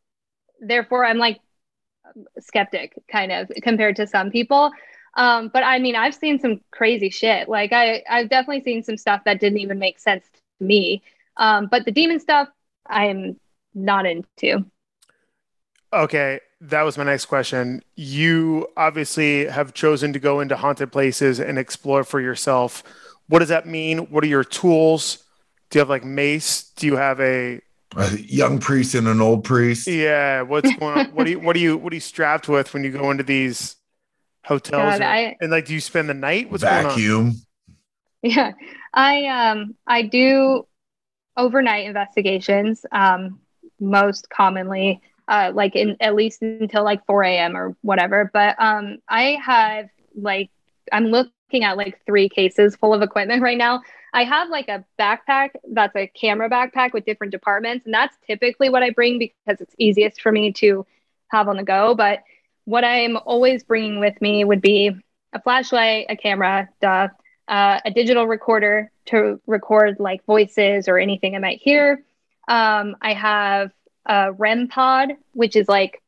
[0.59, 1.39] therefore I'm like
[2.39, 4.71] skeptic kind of compared to some people.
[5.15, 7.47] Um, but I mean, I've seen some crazy shit.
[7.47, 11.03] Like I, I've definitely seen some stuff that didn't even make sense to me.
[11.37, 12.49] Um, but the demon stuff,
[12.87, 13.39] I'm
[13.73, 14.65] not into.
[15.93, 17.81] Okay, that was my next question.
[17.95, 22.83] You obviously have chosen to go into haunted places and explore for yourself.
[23.27, 23.99] What does that mean?
[24.11, 25.23] What are your tools?
[25.69, 26.71] Do you have like mace?
[26.75, 27.61] Do you have a
[27.97, 29.87] A young priest and an old priest.
[29.87, 30.41] yeah?
[30.41, 31.05] What's going on?
[31.07, 33.23] What do you what do you what are you strapped with when you go into
[33.23, 33.75] these
[34.43, 34.99] hotels?
[34.99, 36.51] God, or- I- and like, do you spend the night?
[36.51, 36.91] What's going on?
[36.91, 37.33] Vacuum.
[38.21, 38.51] Yeah,
[38.93, 40.67] I um I do
[41.37, 42.85] overnight investigations.
[42.91, 43.39] Um,
[43.79, 47.55] most commonly, uh, like in at least until like 4 a.m.
[47.57, 48.29] or whatever.
[48.33, 50.49] But um, I have like
[50.91, 51.11] I'm
[51.47, 53.81] looking at like three cases full of equipment right now.
[54.13, 58.69] I have like a backpack that's a camera backpack with different departments, and that's typically
[58.69, 60.85] what I bring because it's easiest for me to
[61.27, 61.95] have on the go.
[61.95, 62.23] But
[62.63, 64.91] what I'm always bringing with me would be
[65.33, 67.09] a flashlight, a camera, duh,
[67.47, 72.03] uh, a digital recorder to record like voices or anything I might hear.
[72.47, 73.71] Um, I have
[74.05, 76.01] a REM pod, which is like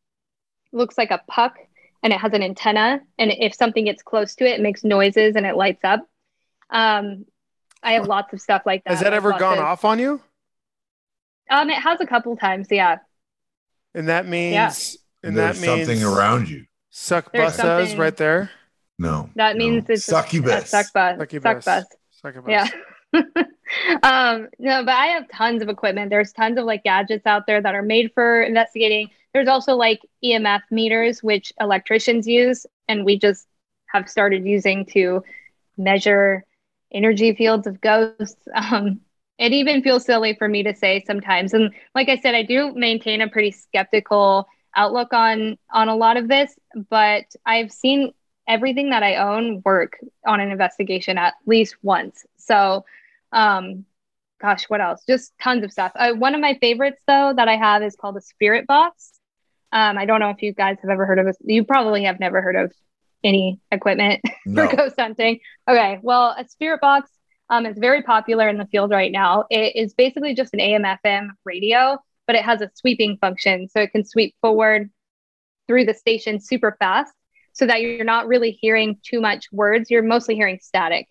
[0.71, 1.57] looks like a puck
[2.03, 3.01] and it has an antenna.
[3.17, 6.07] And if something gets close to it, it makes noises and it lights up.
[6.69, 7.25] Um,
[7.83, 8.91] I have lots of stuff like that.
[8.91, 10.21] Has that ever gone of- off on you?
[11.49, 12.97] Um, it has a couple times, yeah.
[13.93, 16.65] And that means, and There's that means something around you.
[16.89, 18.51] Suck There's bus says something- right there.
[18.99, 19.29] No.
[19.35, 19.59] That no.
[19.59, 20.65] means it's a- succubus.
[20.65, 21.19] a suck bus.
[21.19, 21.63] Succubus.
[21.63, 21.85] Suck bus.
[22.11, 22.49] Succubus.
[22.51, 22.67] Yeah.
[24.03, 26.09] um, no, but I have tons of equipment.
[26.09, 29.09] There's tons of like gadgets out there that are made for investigating.
[29.37, 33.45] There's also like EMF meters, which electricians use, and we just
[33.85, 35.23] have started using to
[35.77, 36.43] measure
[36.91, 38.47] energy fields of ghosts.
[38.55, 39.01] Um,
[39.37, 41.53] it even feels silly for me to say sometimes.
[41.53, 46.17] And like I said, I do maintain a pretty skeptical outlook on on a lot
[46.17, 46.55] of this,
[46.89, 48.13] but I've seen
[48.47, 52.25] everything that I own work on an investigation at least once.
[52.37, 52.85] So,
[53.31, 53.85] um,
[54.41, 55.03] gosh, what else?
[55.05, 55.91] Just tons of stuff.
[55.93, 59.16] Uh, one of my favorites, though, that I have is called a spirit box.
[59.71, 61.35] Um, I don't know if you guys have ever heard of it.
[61.41, 62.73] You probably have never heard of
[63.23, 64.67] any equipment No.
[64.67, 65.39] for ghost hunting.
[65.67, 67.09] Okay, well, a spirit box
[67.49, 69.45] um, is very popular in the field right now.
[69.49, 73.91] It is basically just an AM/FM radio, but it has a sweeping function, so it
[73.91, 74.89] can sweep forward
[75.67, 77.13] through the station super fast,
[77.53, 79.89] so that you're not really hearing too much words.
[79.91, 81.07] You're mostly hearing static,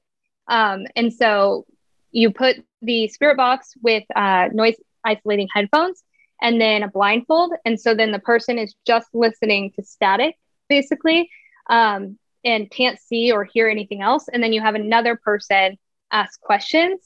[0.48, 1.66] um, and so
[2.10, 6.02] you put the spirit box with uh, noise isolating headphones
[6.40, 10.36] and then a blindfold, and so then the person is just listening to static,
[10.68, 11.30] basically.
[11.68, 14.28] Um, and can't see or hear anything else.
[14.32, 15.76] And then you have another person
[16.12, 17.00] ask questions.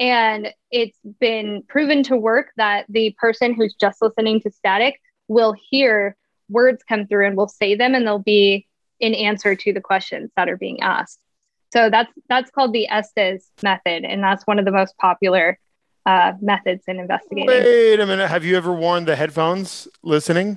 [0.00, 5.54] And it's been proven to work that the person who's just listening to static will
[5.70, 6.16] hear
[6.48, 8.66] words come through and will say them and they'll be
[9.00, 11.18] in answer to the questions that are being asked.
[11.72, 15.58] So that's that's called the Estes method, and that's one of the most popular
[16.08, 17.46] uh, methods in investigating.
[17.46, 18.28] Wait a minute.
[18.28, 20.56] Have you ever worn the headphones listening?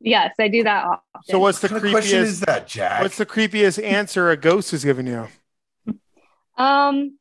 [0.00, 1.00] Yes, I do that often.
[1.24, 2.46] So what's the What kind of question is creepiest?
[2.46, 3.02] that, Jack?
[3.02, 5.26] What's the creepiest answer a ghost has given you?
[6.56, 7.18] Um,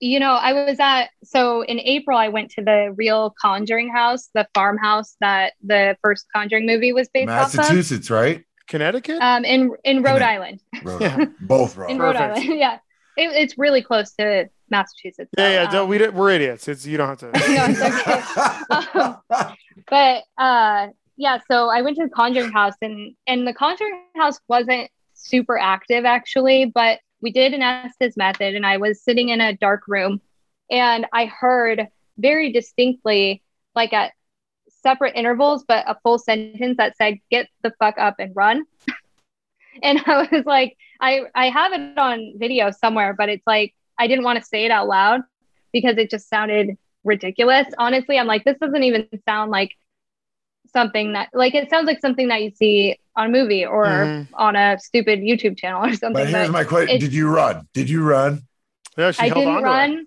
[0.00, 4.28] you know, I was at so in April I went to the real Conjuring house,
[4.34, 7.58] the farmhouse that the first Conjuring movie was based off of.
[7.58, 8.44] Massachusetts, right?
[8.66, 9.20] Connecticut?
[9.20, 11.12] Um, in in Rhode Connect- Island, Rhode Yeah.
[11.14, 11.34] Island.
[11.40, 11.90] Both wrong.
[11.90, 12.78] in Rhode Island, yeah,
[13.16, 15.30] it, it's really close to Massachusetts.
[15.38, 15.82] yeah, so, yeah.
[15.82, 16.66] um, we don't, we're idiots.
[16.66, 17.26] It's you don't have to.
[17.32, 19.54] no, it's okay.
[19.88, 24.40] but uh yeah so i went to the conjuring house and and the conjuring house
[24.48, 29.40] wasn't super active actually but we did an estes method and i was sitting in
[29.40, 30.20] a dark room
[30.70, 33.42] and i heard very distinctly
[33.74, 34.12] like at
[34.68, 38.64] separate intervals but a full sentence that said get the fuck up and run
[39.82, 44.06] and i was like i i have it on video somewhere but it's like i
[44.06, 45.20] didn't want to say it out loud
[45.72, 47.66] because it just sounded ridiculous.
[47.78, 49.72] Honestly, I'm like, this doesn't even sound like
[50.72, 54.28] something that like it sounds like something that you see on a movie or Mhm.
[54.34, 56.12] on a stupid YouTube channel or something.
[56.24, 57.68] but here's but my question: Did you run?
[57.74, 58.42] Did you run?
[58.96, 59.72] Yeah, she I held on didn't to it.
[59.72, 60.06] run.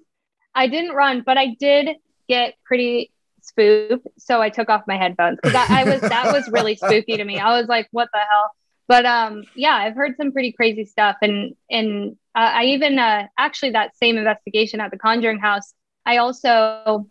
[0.55, 1.89] I didn't run, but I did
[2.29, 3.11] get pretty
[3.41, 4.07] spooked.
[4.17, 7.23] So I took off my headphones because I, I was that was really spooky to
[7.23, 7.39] me.
[7.39, 8.51] I was like, what the hell?
[8.88, 13.27] But um, yeah, I've heard some pretty crazy stuff, and and uh, I even uh,
[13.38, 15.73] actually that same investigation at the Conjuring House.
[16.05, 17.09] I also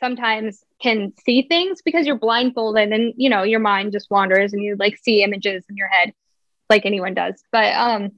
[0.00, 4.62] sometimes can see things because you're blindfolded, and you know your mind just wanders, and
[4.62, 6.12] you like see images in your head,
[6.70, 7.42] like anyone does.
[7.50, 8.12] But um,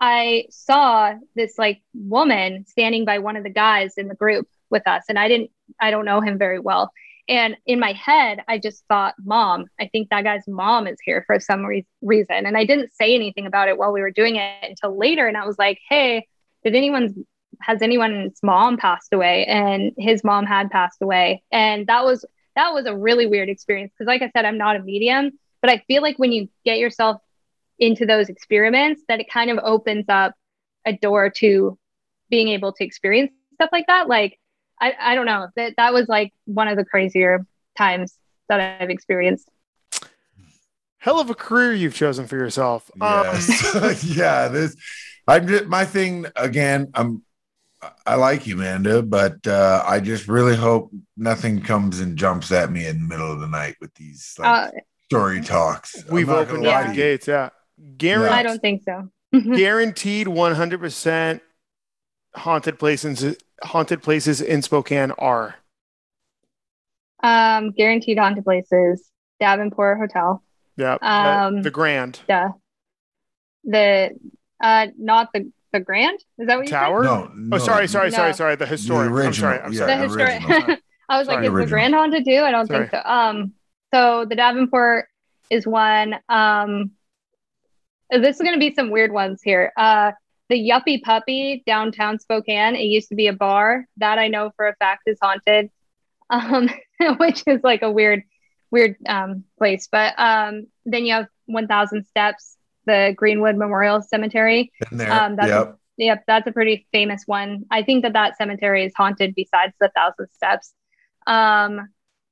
[0.00, 4.86] I saw this like woman standing by one of the guys in the group with
[4.88, 6.90] us, and I didn't, I don't know him very well.
[7.28, 11.22] And in my head, I just thought, mom, I think that guy's mom is here
[11.26, 12.46] for some re- reason.
[12.46, 15.28] And I didn't say anything about it while we were doing it until later.
[15.28, 16.26] And I was like, hey,
[16.64, 17.16] did anyone's,
[17.60, 19.46] has anyone's mom passed away?
[19.46, 21.42] And his mom had passed away.
[21.52, 22.24] And that was,
[22.56, 23.92] that was a really weird experience.
[23.96, 26.78] Cause like I said, I'm not a medium, but I feel like when you get
[26.78, 27.22] yourself
[27.78, 30.34] into those experiments, that it kind of opens up
[30.84, 31.78] a door to
[32.30, 34.08] being able to experience stuff like that.
[34.08, 34.38] Like,
[34.82, 37.46] I, I don't know that that was like one of the crazier
[37.78, 38.18] times
[38.48, 39.48] that I've experienced.
[40.98, 42.90] hell of a career you've chosen for yourself.
[43.00, 43.26] Um,
[44.02, 44.48] yeah.
[44.48, 44.76] This,
[45.26, 46.90] I'm just, my thing again.
[46.94, 47.22] I'm,
[48.06, 52.70] I like you, Amanda, but uh, I just really hope nothing comes and jumps at
[52.70, 56.04] me in the middle of the night with these like, Uh, story talks.
[56.08, 57.28] We've opened lie up the gates.
[57.28, 57.50] Yeah,
[57.96, 58.32] Guaranteed.
[58.32, 59.08] I don't think so.
[59.32, 61.40] guaranteed 100%
[62.34, 65.56] haunted places haunted places in Spokane are
[67.22, 69.08] Um, guaranteed haunted places.
[69.40, 70.42] Davenport Hotel.
[70.76, 72.50] yeah Um, the grand Duh.
[73.64, 74.10] The
[74.62, 76.18] uh, not the the Grand.
[76.38, 77.56] Is that what you tower No, no.
[77.56, 78.32] oh sorry sorry sorry No.
[78.36, 79.86] sorry the historic I'm sorry I'm yeah.
[79.86, 80.10] said?
[80.10, 80.80] sorry The historic.
[81.08, 81.36] I was Sorry.
[81.38, 81.68] like, is the Original.
[81.68, 82.40] Grand haunted too?
[82.42, 82.88] I don't Sorry.
[82.88, 83.08] think so.
[83.10, 83.52] Um,
[83.92, 85.06] so the Davenport
[85.50, 86.14] is one.
[86.28, 86.92] Um,
[88.10, 89.72] this is going to be some weird ones here.
[89.76, 90.12] Uh,
[90.52, 92.76] the Yuppie Puppy downtown Spokane.
[92.76, 95.70] It used to be a bar that I know for a fact is haunted,
[96.28, 96.68] um,
[97.16, 98.22] which is like a weird,
[98.70, 99.88] weird um, place.
[99.90, 104.70] But um, then you have 1,000 Steps, the Greenwood Memorial Cemetery.
[104.90, 105.10] In there.
[105.10, 105.78] Um, that's yep.
[105.96, 107.64] Yep, that's a pretty famous one.
[107.70, 110.74] I think that that cemetery is haunted besides the Thousand Steps.
[111.26, 111.88] Um,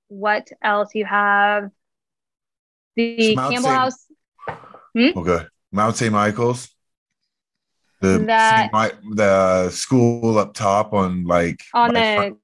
[0.08, 1.70] what else you have?
[2.96, 4.06] The Campbell Saint- House.
[4.96, 5.46] Okay.
[5.72, 6.12] Mount St.
[6.12, 6.68] Michael's.
[8.01, 9.05] The That- St.
[9.05, 12.38] Mi- the school up top on like on the front-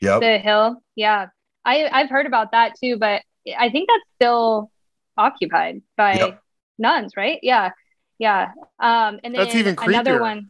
[0.00, 0.20] Yep.
[0.20, 0.82] the hill.
[0.96, 1.26] Yeah,
[1.64, 3.22] I I've heard about that too, but
[3.58, 4.70] I think that's still
[5.16, 6.42] occupied by Yep.
[6.78, 7.38] nuns, right?
[7.42, 7.70] Yeah,
[8.18, 8.52] yeah.
[8.78, 9.88] Um, and then That's even creepier.
[9.88, 10.48] another one.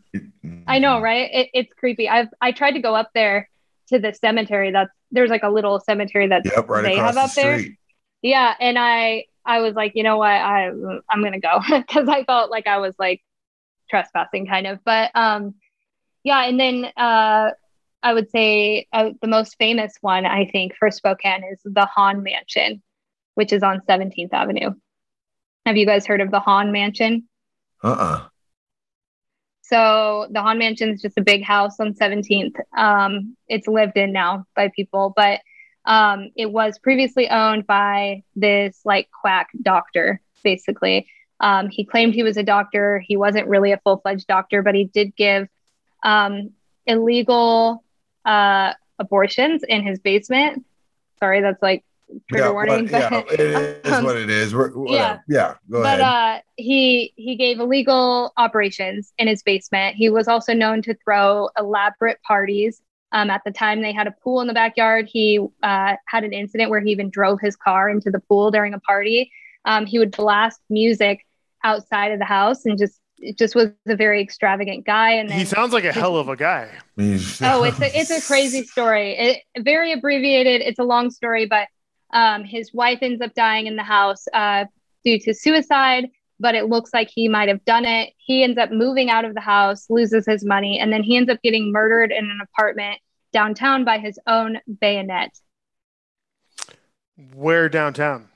[0.66, 1.30] I know, right?
[1.32, 2.08] It, it's creepy.
[2.08, 3.48] I've I tried to go up there
[3.88, 4.70] to the cemetery.
[4.70, 7.64] That's there's like a little cemetery that Yep, right they across have the up there.
[8.22, 12.24] Yeah, and I I was like, you know what, I I'm gonna go because I
[12.24, 13.22] felt like I was like
[13.88, 14.78] trespassing kind of.
[14.84, 15.54] But um,
[16.24, 17.50] yeah, and then uh,
[18.02, 22.22] I would say uh, the most famous one I think for Spokane is the Hahn
[22.22, 22.82] Mansion,
[23.34, 24.70] which is on 17th Avenue.
[25.66, 27.28] Have you guys heard of the Hahn Mansion?
[27.82, 28.26] Uh-uh.
[29.62, 32.56] So the Hahn Mansion is just a big house on 17th.
[32.76, 35.40] Um, it's lived in now by people, but
[35.84, 41.06] um, it was previously owned by this like quack doctor, basically.
[41.40, 42.98] Um, he claimed he was a doctor.
[43.06, 45.48] He wasn't really a full fledged doctor, but he did give
[46.02, 46.50] um,
[46.86, 47.84] illegal
[48.24, 50.64] uh, abortions in his basement.
[51.20, 51.84] Sorry, that's like
[52.28, 52.82] trigger Yeah, warning.
[52.88, 53.40] what, yeah, it
[53.86, 54.54] is um, what it is.
[54.54, 55.22] We're, whatever.
[55.28, 55.54] yeah.
[55.70, 56.38] go but ahead.
[56.38, 59.96] uh, he he gave illegal operations in his basement.
[59.96, 62.82] He was also known to throw elaborate parties.
[63.10, 65.08] Um, at the time, they had a pool in the backyard.
[65.10, 68.74] He uh, had an incident where he even drove his car into the pool during
[68.74, 69.30] a party.
[69.64, 71.24] Um, he would blast music
[71.68, 75.12] outside of the house and just it just was a very extravagant guy.
[75.12, 76.70] And then he sounds like a hell of a guy.
[77.40, 79.16] Oh it's a, it's a crazy story.
[79.16, 80.62] It, very abbreviated.
[80.62, 81.68] It's a long story but
[82.12, 84.64] um, his wife ends up dying in the house uh,
[85.04, 86.08] due to suicide
[86.40, 88.12] but it looks like he might have done it.
[88.16, 91.30] He ends up moving out of the house loses his money and then he ends
[91.30, 92.98] up getting murdered in an apartment
[93.32, 95.30] downtown by his own bayonet.
[97.34, 98.28] Where downtown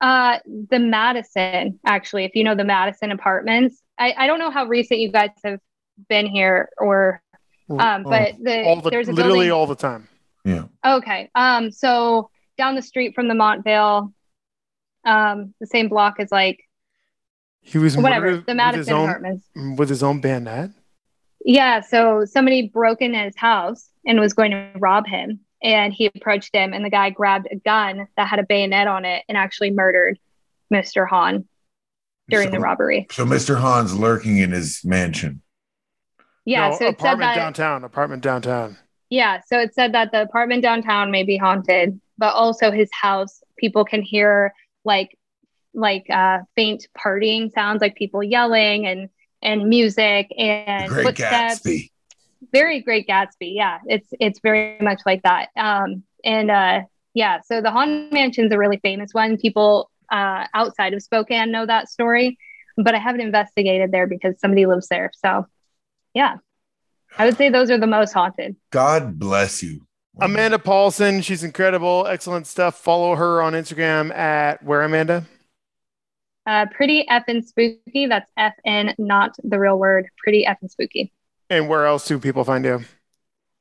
[0.00, 0.38] uh,
[0.70, 5.00] the madison actually if you know the madison apartments I, I don't know how recent
[5.00, 5.60] you guys have
[6.08, 7.22] been here or
[7.70, 10.08] um, but the, all the there's a literally building- all the time
[10.44, 10.64] yeah.
[10.84, 11.30] Okay.
[11.34, 14.12] Um, so down the street from the Montvale,
[15.04, 16.60] um, the same block as like
[17.62, 19.46] he was whatever, murdered the with Madison own apartments.
[19.78, 20.70] with his own bayonet
[21.44, 21.80] Yeah.
[21.80, 25.40] So somebody broke into his house and was going to rob him.
[25.64, 29.04] And he approached him, and the guy grabbed a gun that had a bayonet on
[29.04, 30.18] it and actually murdered
[30.72, 31.08] Mr.
[31.08, 31.48] Hahn
[32.28, 33.06] during the robbery.
[33.10, 33.58] So Mr.
[33.58, 35.42] Hahn's lurking in his mansion.
[36.44, 36.68] Yeah.
[36.68, 37.36] No, so it said apartment that.
[37.36, 38.76] downtown apartment downtown
[39.08, 43.42] Yeah, so it said that the apartment downtown may be haunted, but also his house,
[43.56, 44.52] people can hear
[44.84, 45.18] like
[45.72, 49.08] like uh faint partying sounds like people yelling and
[49.42, 51.60] and music The and Great footsteps.
[51.60, 51.90] Gatsby.
[52.54, 53.50] Very great Gatsby.
[53.62, 55.48] Yeah, it's it's very much like that.
[55.56, 56.82] Um and uh
[57.12, 59.36] yeah, so the Haunted Mansion's a really famous one.
[59.36, 62.38] People uh outside of Spokane know that story,
[62.76, 65.10] but I haven't investigated there because somebody lives there.
[65.14, 65.46] So
[66.14, 66.36] yeah.
[67.18, 68.56] I would say those are the most haunted.
[68.70, 69.86] God bless you.
[70.20, 75.26] amanda paulson she's incredible excellent stuff follow her on instagram at where amanda
[76.46, 78.06] Uh, pretty effing spooky.
[78.06, 80.04] That's F N, not the real word.
[80.22, 81.10] Pretty effing spooky.
[81.50, 82.84] And where else do people find you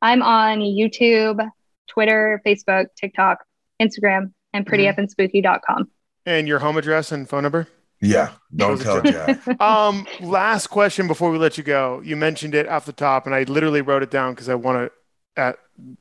[0.02, 1.40] I'm on YouTube,
[1.88, 3.38] Twitter, Facebook, TikTok,
[3.82, 5.90] Instagram, and prettyeffingspooky.com.
[6.26, 7.68] and your home address and phone number
[8.02, 8.32] Yeah.
[8.56, 9.48] Don't tell are Jack.
[9.62, 13.34] um last question before we let you go you mentioned it off the top and
[13.34, 14.92] i literally wrote it down because i want
[15.36, 15.54] to uh,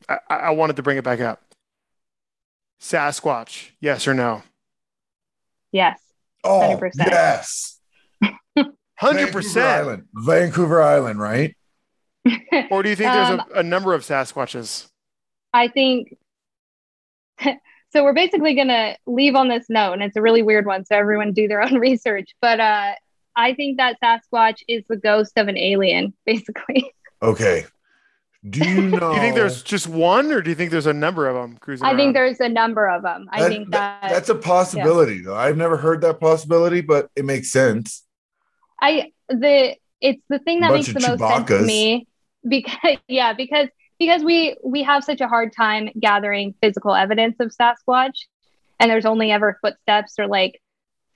[0.09, 1.41] I, I wanted to bring it back up
[2.81, 4.43] sasquatch yes or no
[5.71, 5.99] Yes.
[6.45, 6.91] Oh 100%.
[6.99, 7.81] yes,
[8.21, 9.67] Hundred Vancouver percent.
[9.67, 11.57] Island, Vancouver Island, right?
[12.71, 14.89] Or do you think there's Um, a, a number of Sasquatches?
[15.53, 16.17] I think
[17.93, 18.03] so.
[18.05, 20.85] We're basically going to leave on this note, and it's a really weird one.
[20.85, 22.31] So everyone do their own research.
[22.41, 22.93] But uh,
[23.37, 26.93] I think that Sasquatch is the ghost of an alien, basically.
[27.21, 27.67] Okay.
[28.49, 28.99] Do you know?
[29.11, 31.59] Do you think there's just one, or do you think there's a number of them
[31.59, 31.87] cruising?
[31.87, 33.29] I think there's a number of them.
[33.31, 35.37] I That- think that- that, that's a possibility, though.
[35.37, 38.05] I've never heard that possibility, but it makes sense.
[38.81, 42.09] I the it's the thing that makes of the most sense to me
[42.47, 43.69] because yeah because
[43.99, 48.27] because we we have such a hard time gathering physical evidence of Sasquatch,
[48.81, 50.61] and there's only ever footsteps or like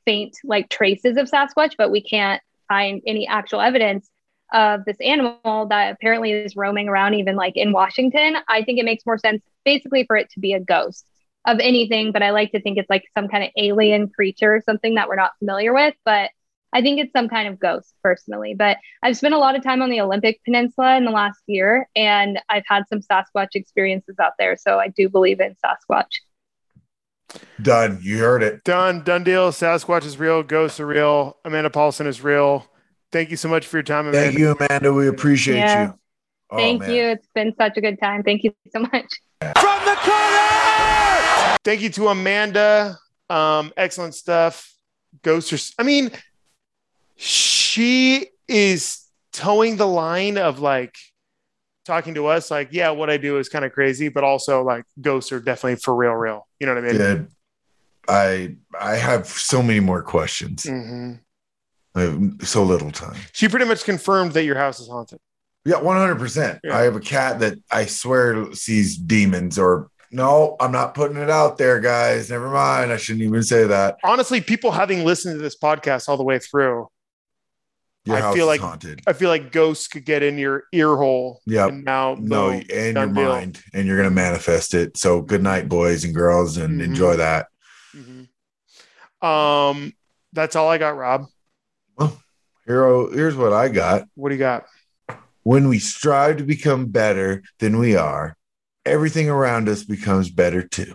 [0.05, 4.09] faint like traces of Sasquatch, but we can't find any actual evidence
[4.53, 8.37] of this animal that apparently is roaming around even like in Washington.
[8.49, 11.05] I think it makes more sense basically for it to be a ghost
[11.47, 14.95] of anything, but I like to think it's like some kind of alien creature, something
[14.97, 16.31] that we're not familiar with, but
[16.77, 18.53] I think it's some kind of ghost personally.
[18.53, 21.89] But I've spent a lot of time on the Olympic Peninsula in the last year,
[21.97, 24.59] and I've had some Sasquatch experiences out there.
[24.59, 26.11] So I do believe in Sasquatch.
[27.63, 27.99] Done.
[28.03, 28.63] You heard it.
[28.65, 29.03] Done.
[29.05, 29.53] Done deal.
[29.53, 30.43] Sasquatch is real.
[30.43, 31.39] Ghosts are real.
[31.47, 32.67] Amanda Paulson is real.
[33.11, 34.27] Thank you so much for your time, Amanda.
[34.27, 34.93] Thank you, Amanda.
[34.93, 35.83] We appreciate Yeah.
[35.87, 35.99] you.
[36.51, 36.91] Oh, Thank man.
[36.91, 37.03] you.
[37.05, 38.23] It's been such a good time.
[38.23, 38.91] Thank you so much.
[38.93, 41.57] From the corner!
[41.65, 42.99] Thank you to Amanda.
[43.31, 44.75] Um, excellent stuff.
[45.23, 46.11] Ghosts are, I mean,
[47.17, 49.03] she is
[49.33, 50.95] towing the line of like
[51.85, 54.85] talking to us, like, yeah, what I do is kind of crazy, but also like
[55.01, 56.47] ghosts are definitely for real, real.
[56.59, 57.29] You know what I mean?
[58.09, 60.65] I I have so many more questions.
[60.65, 61.15] hmm
[61.95, 63.17] I have so little time.
[63.33, 65.19] She pretty much confirmed that your house is haunted.
[65.65, 66.61] Yeah, one hundred percent.
[66.63, 66.77] Yeah.
[66.77, 69.59] I have a cat that I swear sees demons.
[69.59, 72.31] Or no, I'm not putting it out there, guys.
[72.31, 72.93] Never mind.
[72.93, 73.97] I shouldn't even say that.
[74.05, 76.87] Honestly, people having listened to this podcast all the way through,
[78.07, 79.03] Your I feel like- haunted.
[79.07, 81.41] I feel like ghosts could get in your ear hole.
[81.47, 81.69] Yep.
[81.71, 83.13] And now, No, boom, and your deal.
[83.25, 84.97] mind, and you're gonna manifest it.
[84.97, 86.85] So good night, boys and girls, and Mhm.
[86.85, 87.49] enjoy that.
[87.95, 88.29] Mhm.
[89.27, 89.93] Um,
[90.33, 91.27] that's all I got, Rob.
[91.97, 92.21] Well,
[92.67, 94.05] Hero, here's what I got.
[94.15, 94.67] What do you got?
[95.43, 98.37] When we strive to become better than we are,
[98.85, 100.95] everything around us becomes better too.